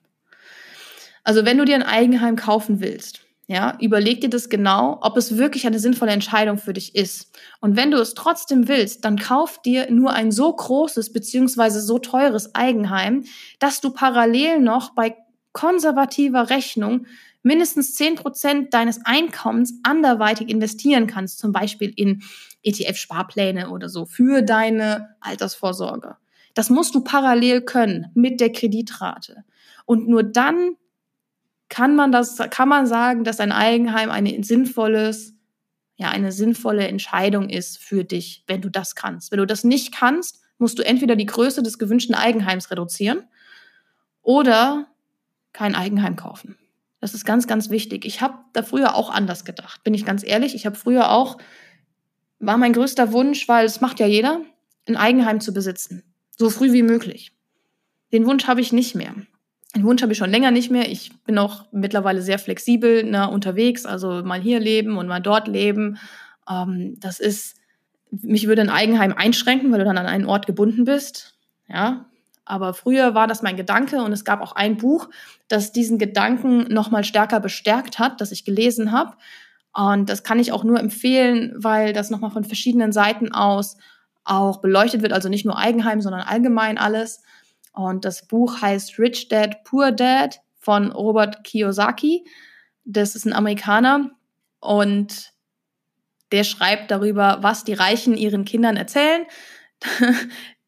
Also 1.23 1.45
wenn 1.45 1.57
du 1.57 1.65
dir 1.65 1.75
ein 1.75 1.83
Eigenheim 1.83 2.35
kaufen 2.35 2.79
willst, 2.81 3.21
ja, 3.47 3.77
überleg 3.79 4.21
dir 4.21 4.29
das 4.29 4.49
genau, 4.49 4.97
ob 5.01 5.17
es 5.17 5.37
wirklich 5.37 5.67
eine 5.67 5.77
sinnvolle 5.77 6.11
Entscheidung 6.11 6.57
für 6.57 6.73
dich 6.73 6.95
ist. 6.95 7.31
Und 7.61 7.75
wenn 7.75 7.91
du 7.91 7.97
es 7.97 8.15
trotzdem 8.15 8.67
willst, 8.67 9.05
dann 9.05 9.19
kauf 9.19 9.61
dir 9.61 9.91
nur 9.91 10.13
ein 10.13 10.31
so 10.31 10.51
großes 10.51 11.13
beziehungsweise 11.13 11.81
so 11.81 11.99
teures 11.99 12.55
Eigenheim, 12.55 13.23
dass 13.59 13.81
du 13.81 13.91
parallel 13.91 14.61
noch 14.61 14.95
bei 14.95 15.15
konservativer 15.55 16.49
Rechnung 16.49 17.07
mindestens 17.41 17.97
10% 17.97 18.69
deines 18.69 19.05
Einkommens 19.05 19.79
anderweitig 19.83 20.49
investieren 20.49 21.07
kannst, 21.07 21.39
zum 21.39 21.53
Beispiel 21.53 21.93
in 21.95 22.21
ETF-Sparpläne 22.63 23.69
oder 23.69 23.87
so 23.87 24.05
für 24.05 24.41
deine 24.41 25.15
Altersvorsorge. 25.21 26.17
Das 26.55 26.69
musst 26.69 26.93
du 26.93 27.03
parallel 27.03 27.61
können 27.61 28.07
mit 28.15 28.41
der 28.41 28.51
Kreditrate. 28.51 29.45
Und 29.85 30.09
nur 30.09 30.23
dann 30.23 30.75
kann 31.69 31.95
man 31.95 32.11
das, 32.11 32.37
kann 32.49 32.67
man 32.67 32.85
sagen, 32.85 33.23
dass 33.23 33.39
ein 33.39 33.51
Eigenheim 33.51 34.11
eine 34.11 34.43
sinnvolles, 34.43 35.35
ja, 35.95 36.09
eine 36.09 36.33
sinnvolle 36.33 36.87
Entscheidung 36.87 37.49
ist 37.49 37.77
für 37.77 38.03
dich, 38.03 38.43
wenn 38.47 38.61
du 38.61 38.69
das 38.69 38.95
kannst. 38.95 39.31
Wenn 39.31 39.39
du 39.39 39.47
das 39.47 39.63
nicht 39.63 39.95
kannst, 39.95 40.41
musst 40.57 40.77
du 40.79 40.85
entweder 40.85 41.15
die 41.15 41.25
Größe 41.25 41.63
des 41.63 41.79
gewünschten 41.79 42.15
Eigenheims 42.15 42.71
reduzieren 42.71 43.23
oder 44.21 44.87
kein 45.55 45.73
Eigenheim 45.73 46.17
kaufen. 46.17 46.57
Das 46.99 47.13
ist 47.13 47.25
ganz, 47.25 47.47
ganz 47.47 47.69
wichtig. 47.69 48.05
Ich 48.05 48.21
habe 48.21 48.35
da 48.51 48.61
früher 48.61 48.93
auch 48.95 49.09
anders 49.09 49.45
gedacht, 49.45 49.83
bin 49.83 49.93
ich 49.93 50.05
ganz 50.05 50.23
ehrlich. 50.23 50.53
Ich 50.53 50.65
habe 50.65 50.75
früher 50.75 51.11
auch, 51.11 51.37
war 52.39 52.57
mein 52.57 52.73
größter 52.73 53.13
Wunsch, 53.13 53.47
weil 53.47 53.65
es 53.65 53.79
macht 53.79 53.99
ja 53.99 54.05
jeder, 54.05 54.41
ein 54.85 54.97
Eigenheim 54.97 55.39
zu 55.39 55.53
besitzen. 55.53 56.03
So 56.37 56.49
früh 56.49 56.73
wie 56.73 56.83
möglich. 56.83 57.31
Den 58.11 58.25
Wunsch 58.25 58.47
habe 58.47 58.59
ich 58.59 58.73
nicht 58.73 58.95
mehr. 58.95 59.15
Den 59.75 59.83
Wunsch 59.83 60.01
habe 60.01 60.11
ich 60.11 60.17
schon 60.17 60.29
länger 60.29 60.51
nicht 60.51 60.71
mehr. 60.71 60.91
Ich 60.91 61.11
bin 61.23 61.37
auch 61.37 61.65
mittlerweile 61.71 62.21
sehr 62.21 62.39
flexibel 62.39 63.03
ne, 63.03 63.29
unterwegs, 63.29 63.85
also 63.85 64.21
mal 64.23 64.41
hier 64.41 64.59
leben 64.59 64.97
und 64.97 65.07
mal 65.07 65.21
dort 65.21 65.47
leben. 65.47 65.97
Ähm, 66.49 66.97
das 66.99 67.19
ist, 67.19 67.55
mich 68.11 68.47
würde 68.47 68.61
ein 68.61 68.69
Eigenheim 68.69 69.13
einschränken, 69.13 69.71
weil 69.71 69.79
du 69.79 69.85
dann 69.85 69.97
an 69.97 70.05
einen 70.05 70.25
Ort 70.25 70.47
gebunden 70.47 70.83
bist. 70.83 71.37
Ja, 71.69 72.05
aber 72.45 72.73
früher 72.73 73.15
war 73.15 73.27
das 73.27 73.41
mein 73.41 73.57
Gedanke 73.57 74.03
und 74.03 74.11
es 74.11 74.23
gab 74.23 74.41
auch 74.41 74.53
ein 74.53 74.77
Buch, 74.77 75.09
das 75.47 75.71
diesen 75.71 75.97
Gedanken 75.97 76.71
noch 76.73 76.91
mal 76.91 77.03
stärker 77.03 77.39
bestärkt 77.39 77.97
hat, 77.97 78.21
das 78.21 78.31
ich 78.31 78.45
gelesen 78.45 78.91
habe. 78.91 79.15
Und 79.73 80.09
das 80.09 80.23
kann 80.23 80.39
ich 80.39 80.51
auch 80.51 80.63
nur 80.63 80.79
empfehlen, 80.79 81.53
weil 81.57 81.91
das 81.91 82.09
noch 82.09 82.19
mal 82.19 82.29
von 82.29 82.45
verschiedenen 82.45 82.91
Seiten 82.91 83.33
aus 83.33 83.77
auch 84.23 84.61
beleuchtet 84.61 85.01
wird, 85.01 85.11
also 85.11 85.27
nicht 85.27 85.45
nur 85.45 85.57
Eigenheim, 85.57 86.01
sondern 86.01 86.21
allgemein 86.21 86.77
alles. 86.77 87.21
Und 87.73 88.05
das 88.05 88.27
Buch 88.27 88.61
heißt 88.61 88.97
Rich 88.99 89.27
Dad, 89.27 89.63
Poor 89.63 89.91
Dad 89.91 90.39
von 90.59 90.91
Robert 90.91 91.43
Kiyosaki. 91.43 92.25
Das 92.85 93.15
ist 93.15 93.25
ein 93.25 93.33
Amerikaner 93.33 94.11
und 94.59 95.33
der 96.31 96.43
schreibt 96.43 96.89
darüber, 96.91 97.39
was 97.41 97.63
die 97.63 97.73
Reichen 97.73 98.15
ihren 98.15 98.45
Kindern 98.45 98.77
erzählen. 98.77 99.25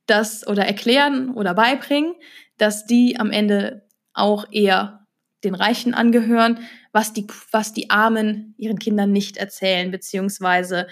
das 0.08 0.46
oder 0.48 0.66
erklären 0.66 1.32
oder 1.34 1.54
beibringen, 1.54 2.16
dass 2.58 2.86
die 2.86 3.20
am 3.20 3.32
Ende 3.32 3.86
auch 4.14 4.46
eher 4.52 5.06
den 5.44 5.54
Reichen 5.54 5.94
angehören, 5.94 6.60
was 6.92 7.14
die, 7.14 7.28
was 7.52 7.74
die 7.74 7.90
Armen 7.90 8.56
ihren 8.58 8.80
Kindern 8.80 9.12
nicht 9.12 9.38
erzählen, 9.38 9.92
beziehungsweise 9.92 10.88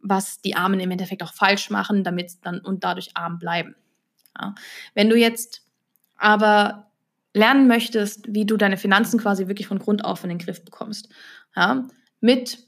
was 0.00 0.40
die 0.40 0.56
Armen 0.56 0.80
im 0.80 0.90
Endeffekt 0.90 1.22
auch 1.22 1.34
falsch 1.34 1.68
machen, 1.68 2.04
damit 2.04 2.32
dann 2.42 2.60
und 2.60 2.84
dadurch 2.84 3.10
arm 3.14 3.38
bleiben. 3.38 3.74
Ja. 4.38 4.54
Wenn 4.94 5.10
du 5.10 5.16
jetzt 5.16 5.62
aber 6.16 6.90
lernen 7.34 7.68
möchtest, 7.68 8.32
wie 8.32 8.46
du 8.46 8.56
deine 8.56 8.78
Finanzen 8.78 9.20
quasi 9.20 9.46
wirklich 9.46 9.66
von 9.66 9.78
Grund 9.78 10.04
auf 10.04 10.22
in 10.24 10.30
den 10.30 10.38
Griff 10.38 10.64
bekommst, 10.64 11.10
ja, 11.54 11.86
mit 12.20 12.58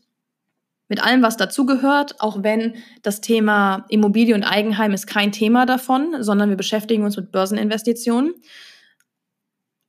mit 0.92 1.02
allem, 1.02 1.22
was 1.22 1.38
dazugehört, 1.38 2.20
auch 2.20 2.42
wenn 2.42 2.74
das 3.00 3.22
Thema 3.22 3.87
Immobilie 3.88 4.35
und 4.35 4.44
Eigenheim 4.44 4.92
ist 4.92 5.07
kein 5.07 5.33
Thema 5.33 5.64
davon, 5.64 6.22
sondern 6.22 6.50
wir 6.50 6.59
beschäftigen 6.59 7.02
uns 7.02 7.16
mit 7.16 7.33
Börseninvestitionen, 7.33 8.35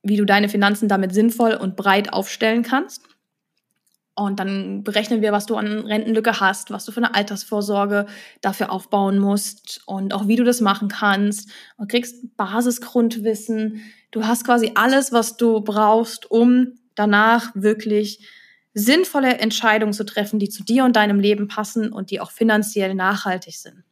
wie 0.02 0.16
du 0.16 0.24
deine 0.24 0.48
Finanzen 0.48 0.88
damit 0.88 1.12
sinnvoll 1.12 1.52
und 1.52 1.76
breit 1.76 2.14
aufstellen 2.14 2.62
kannst. 2.62 3.02
Und 4.14 4.40
dann 4.40 4.82
berechnen 4.82 5.20
wir, 5.20 5.30
was 5.30 5.44
du 5.44 5.56
an 5.56 5.80
Rentenlücke 5.80 6.40
hast, 6.40 6.70
was 6.70 6.86
du 6.86 6.92
für 6.92 7.00
eine 7.04 7.14
Altersvorsorge 7.14 8.06
dafür 8.40 8.72
aufbauen 8.72 9.18
musst 9.18 9.82
und 9.84 10.14
auch 10.14 10.26
wie 10.26 10.36
du 10.36 10.44
das 10.44 10.62
machen 10.62 10.88
kannst. 10.88 11.50
Und 11.76 11.90
kriegst 11.90 12.34
Basisgrundwissen. 12.38 13.82
Du 14.10 14.26
hast 14.26 14.46
quasi 14.46 14.72
alles, 14.74 15.12
was 15.12 15.36
du 15.36 15.60
brauchst, 15.60 16.30
um 16.30 16.78
danach 16.94 17.50
wirklich 17.54 18.26
sinnvolle 18.74 19.38
Entscheidungen 19.38 19.92
zu 19.92 20.04
treffen, 20.04 20.38
die 20.38 20.48
zu 20.48 20.64
dir 20.64 20.84
und 20.84 20.96
deinem 20.96 21.20
Leben 21.20 21.48
passen 21.48 21.92
und 21.92 22.10
die 22.10 22.20
auch 22.20 22.32
finanziell 22.32 22.94
nachhaltig 22.94 23.56
sind. 23.56 23.84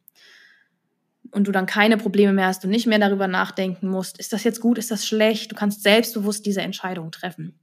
Und 1.31 1.47
du 1.47 1.51
dann 1.51 1.65
keine 1.65 1.97
Probleme 1.97 2.33
mehr 2.33 2.47
hast 2.47 2.63
und 2.63 2.69
nicht 2.69 2.85
mehr 2.85 2.99
darüber 2.99 3.27
nachdenken 3.27 3.87
musst, 3.87 4.19
ist 4.19 4.33
das 4.33 4.43
jetzt 4.43 4.59
gut, 4.59 4.77
ist 4.77 4.91
das 4.91 5.07
schlecht? 5.07 5.51
Du 5.51 5.55
kannst 5.55 5.81
selbstbewusst 5.81 6.45
diese 6.45 6.61
Entscheidung 6.61 7.11
treffen. 7.11 7.59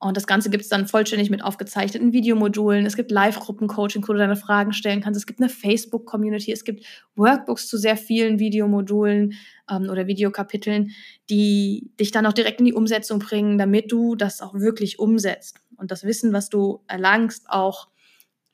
Und 0.00 0.16
das 0.16 0.28
Ganze 0.28 0.48
gibt 0.48 0.62
es 0.62 0.68
dann 0.68 0.86
vollständig 0.86 1.28
mit 1.28 1.42
aufgezeichneten 1.42 2.12
Videomodulen. 2.12 2.86
Es 2.86 2.94
gibt 2.94 3.10
Live-Gruppen-Coaching, 3.10 4.06
wo 4.06 4.12
du 4.12 4.18
deine 4.20 4.36
Fragen 4.36 4.72
stellen 4.72 5.00
kannst. 5.00 5.18
Es 5.18 5.26
gibt 5.26 5.40
eine 5.40 5.48
Facebook-Community. 5.48 6.52
Es 6.52 6.64
gibt 6.64 6.84
Workbooks 7.16 7.66
zu 7.66 7.76
sehr 7.78 7.96
vielen 7.96 8.38
Videomodulen 8.38 9.34
ähm, 9.68 9.88
oder 9.90 10.06
Videokapiteln, 10.06 10.92
die 11.30 11.90
dich 11.98 12.12
dann 12.12 12.26
auch 12.26 12.32
direkt 12.32 12.60
in 12.60 12.66
die 12.66 12.74
Umsetzung 12.74 13.18
bringen, 13.18 13.58
damit 13.58 13.90
du 13.90 14.14
das 14.14 14.40
auch 14.40 14.54
wirklich 14.54 15.00
umsetzt 15.00 15.60
und 15.76 15.90
das 15.90 16.04
Wissen, 16.04 16.32
was 16.32 16.48
du 16.48 16.84
erlangst, 16.86 17.50
auch 17.50 17.88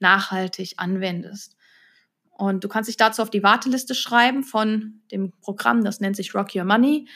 nachhaltig 0.00 0.74
anwendest. 0.78 1.57
Und 2.37 2.64
du 2.64 2.68
kannst 2.68 2.88
dich 2.88 2.96
dazu 2.96 3.22
auf 3.22 3.30
die 3.30 3.42
Warteliste 3.42 3.94
schreiben 3.94 4.44
von 4.44 5.02
dem 5.12 5.33
Programm, 5.40 5.85
das 5.85 6.00
nennt 6.00 6.16
sich 6.16 6.35
Rock 6.35 6.54
Your 6.54 6.64
Money. 6.64 7.07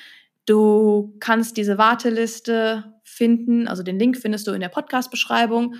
Du 0.48 1.14
kannst 1.20 1.58
diese 1.58 1.76
Warteliste 1.76 2.94
finden, 3.04 3.68
also 3.68 3.82
den 3.82 3.98
Link 3.98 4.16
findest 4.16 4.46
du 4.46 4.52
in 4.52 4.62
der 4.62 4.70
Podcast-Beschreibung. 4.70 5.74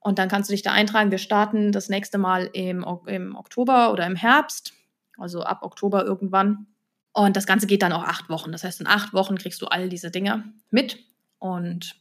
Und 0.00 0.18
dann 0.18 0.28
kannst 0.28 0.50
du 0.50 0.52
dich 0.52 0.62
da 0.62 0.72
eintragen. 0.72 1.12
Wir 1.12 1.18
starten 1.18 1.70
das 1.70 1.88
nächste 1.88 2.18
Mal 2.18 2.50
im, 2.52 2.84
im 3.06 3.36
Oktober 3.36 3.92
oder 3.92 4.04
im 4.06 4.16
Herbst, 4.16 4.72
also 5.16 5.42
ab 5.42 5.62
Oktober 5.62 6.04
irgendwann. 6.04 6.66
Und 7.12 7.36
das 7.36 7.46
Ganze 7.46 7.68
geht 7.68 7.82
dann 7.82 7.92
auch 7.92 8.02
acht 8.02 8.28
Wochen. 8.28 8.50
Das 8.50 8.64
heißt, 8.64 8.80
in 8.80 8.88
acht 8.88 9.14
Wochen 9.14 9.38
kriegst 9.38 9.62
du 9.62 9.66
all 9.66 9.88
diese 9.88 10.10
Dinge 10.10 10.42
mit. 10.70 10.98
Und 11.38 11.94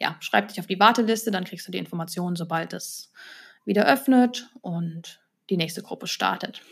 ja, 0.00 0.16
schreib 0.18 0.48
dich 0.48 0.58
auf 0.58 0.66
die 0.66 0.80
Warteliste, 0.80 1.30
dann 1.30 1.44
kriegst 1.44 1.68
du 1.68 1.70
die 1.70 1.78
Informationen, 1.78 2.34
sobald 2.34 2.72
es 2.72 3.12
wieder 3.64 3.86
öffnet 3.86 4.50
und 4.60 5.20
die 5.50 5.56
nächste 5.56 5.82
Gruppe 5.82 6.08
startet. 6.08 6.62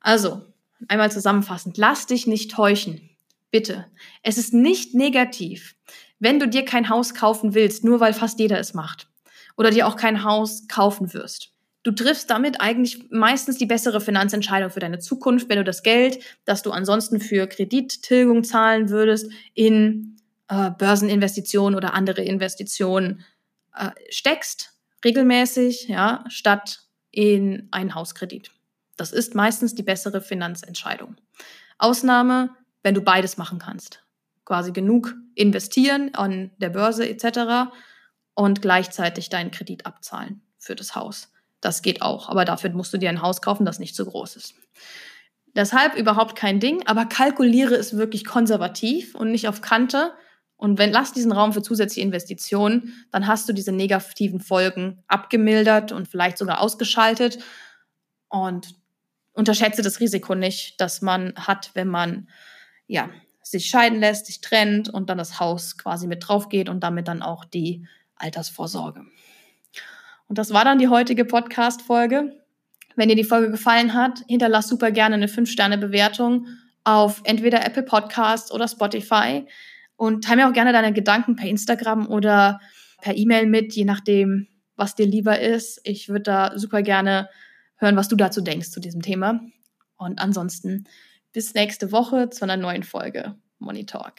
Also, 0.00 0.42
einmal 0.88 1.10
zusammenfassend, 1.10 1.78
lass 1.78 2.04
dich 2.04 2.26
nicht 2.26 2.50
täuschen. 2.50 3.08
Bitte. 3.54 3.86
Es 4.24 4.36
ist 4.36 4.52
nicht 4.52 4.96
negativ, 4.96 5.76
wenn 6.18 6.40
du 6.40 6.48
dir 6.48 6.64
kein 6.64 6.88
Haus 6.88 7.14
kaufen 7.14 7.54
willst, 7.54 7.84
nur 7.84 8.00
weil 8.00 8.12
fast 8.12 8.40
jeder 8.40 8.58
es 8.58 8.74
macht. 8.74 9.06
Oder 9.56 9.70
dir 9.70 9.86
auch 9.86 9.94
kein 9.94 10.24
Haus 10.24 10.66
kaufen 10.66 11.14
wirst. 11.14 11.52
Du 11.84 11.92
triffst 11.92 12.28
damit 12.30 12.60
eigentlich 12.60 13.08
meistens 13.12 13.56
die 13.56 13.66
bessere 13.66 14.00
Finanzentscheidung 14.00 14.70
für 14.70 14.80
deine 14.80 14.98
Zukunft, 14.98 15.48
wenn 15.48 15.58
du 15.58 15.62
das 15.62 15.84
Geld, 15.84 16.18
das 16.44 16.62
du 16.62 16.72
ansonsten 16.72 17.20
für 17.20 17.46
Kredittilgung 17.46 18.42
zahlen 18.42 18.88
würdest, 18.88 19.30
in 19.54 20.16
äh, 20.48 20.72
Börseninvestitionen 20.72 21.76
oder 21.76 21.94
andere 21.94 22.22
Investitionen 22.22 23.24
äh, 23.76 23.90
steckst, 24.10 24.72
regelmäßig, 25.04 25.86
ja, 25.86 26.24
statt 26.26 26.80
in 27.12 27.68
einen 27.70 27.94
Hauskredit. 27.94 28.50
Das 28.96 29.12
ist 29.12 29.36
meistens 29.36 29.76
die 29.76 29.84
bessere 29.84 30.20
Finanzentscheidung. 30.20 31.14
Ausnahme, 31.78 32.50
wenn 32.84 32.94
du 32.94 33.00
beides 33.00 33.36
machen 33.36 33.58
kannst. 33.58 34.04
Quasi 34.44 34.70
genug 34.70 35.14
investieren 35.34 36.14
an 36.14 36.52
der 36.58 36.68
Börse 36.68 37.08
etc. 37.08 37.72
und 38.34 38.62
gleichzeitig 38.62 39.30
deinen 39.30 39.50
Kredit 39.50 39.86
abzahlen 39.86 40.42
für 40.58 40.76
das 40.76 40.94
Haus. 40.94 41.32
Das 41.60 41.82
geht 41.82 42.02
auch, 42.02 42.28
aber 42.28 42.44
dafür 42.44 42.70
musst 42.70 42.92
du 42.92 42.98
dir 42.98 43.08
ein 43.08 43.22
Haus 43.22 43.40
kaufen, 43.40 43.64
das 43.64 43.78
nicht 43.78 43.96
so 43.96 44.04
groß 44.04 44.36
ist. 44.36 44.54
Deshalb 45.56 45.96
überhaupt 45.96 46.36
kein 46.36 46.60
Ding, 46.60 46.86
aber 46.86 47.06
kalkuliere 47.06 47.74
es 47.74 47.96
wirklich 47.96 48.24
konservativ 48.24 49.14
und 49.14 49.30
nicht 49.30 49.48
auf 49.48 49.62
Kante. 49.62 50.12
Und 50.56 50.78
wenn 50.78 50.92
lass 50.92 51.12
diesen 51.12 51.32
Raum 51.32 51.52
für 51.52 51.62
zusätzliche 51.62 52.02
Investitionen, 52.06 53.06
dann 53.12 53.26
hast 53.26 53.48
du 53.48 53.52
diese 53.52 53.72
negativen 53.72 54.40
Folgen 54.40 55.02
abgemildert 55.06 55.90
und 55.90 56.06
vielleicht 56.06 56.38
sogar 56.38 56.60
ausgeschaltet. 56.60 57.38
Und 58.28 58.74
unterschätze 59.32 59.82
das 59.82 60.00
Risiko 60.00 60.34
nicht, 60.34 60.80
das 60.80 61.02
man 61.02 61.34
hat, 61.36 61.70
wenn 61.74 61.88
man 61.88 62.28
ja 62.86 63.10
sich 63.42 63.66
scheiden 63.66 64.00
lässt, 64.00 64.26
sich 64.26 64.40
trennt 64.40 64.88
und 64.88 65.10
dann 65.10 65.18
das 65.18 65.38
Haus 65.38 65.76
quasi 65.76 66.06
mit 66.06 66.26
drauf 66.26 66.48
geht 66.48 66.68
und 66.68 66.80
damit 66.80 67.08
dann 67.08 67.22
auch 67.22 67.44
die 67.44 67.86
Altersvorsorge. 68.16 69.04
Und 70.28 70.38
das 70.38 70.52
war 70.52 70.64
dann 70.64 70.78
die 70.78 70.88
heutige 70.88 71.24
Podcast-Folge. 71.24 72.32
Wenn 72.96 73.08
dir 73.08 73.16
die 73.16 73.24
Folge 73.24 73.50
gefallen 73.50 73.92
hat, 73.92 74.20
hinterlass 74.28 74.68
super 74.68 74.90
gerne 74.90 75.16
eine 75.16 75.26
5-Sterne-Bewertung 75.26 76.46
auf 76.84 77.20
entweder 77.24 77.64
Apple 77.66 77.82
Podcast 77.82 78.52
oder 78.52 78.68
Spotify. 78.68 79.46
Und 79.96 80.24
teile 80.24 80.42
mir 80.42 80.48
auch 80.48 80.54
gerne 80.54 80.72
deine 80.72 80.92
Gedanken 80.92 81.36
per 81.36 81.48
Instagram 81.48 82.06
oder 82.08 82.60
per 83.00 83.16
E-Mail 83.16 83.46
mit, 83.46 83.74
je 83.74 83.84
nachdem, 83.84 84.48
was 84.76 84.94
dir 84.94 85.06
lieber 85.06 85.38
ist. 85.38 85.80
Ich 85.84 86.08
würde 86.08 86.22
da 86.22 86.58
super 86.58 86.82
gerne 86.82 87.28
hören, 87.76 87.96
was 87.96 88.08
du 88.08 88.16
dazu 88.16 88.40
denkst 88.40 88.70
zu 88.70 88.80
diesem 88.80 89.02
Thema. 89.02 89.40
Und 89.96 90.18
ansonsten 90.18 90.86
bis 91.34 91.52
nächste 91.52 91.90
Woche 91.92 92.30
zu 92.30 92.44
einer 92.44 92.56
neuen 92.56 92.84
Folge 92.84 93.34
Money 93.58 93.84
Talk. 93.84 94.14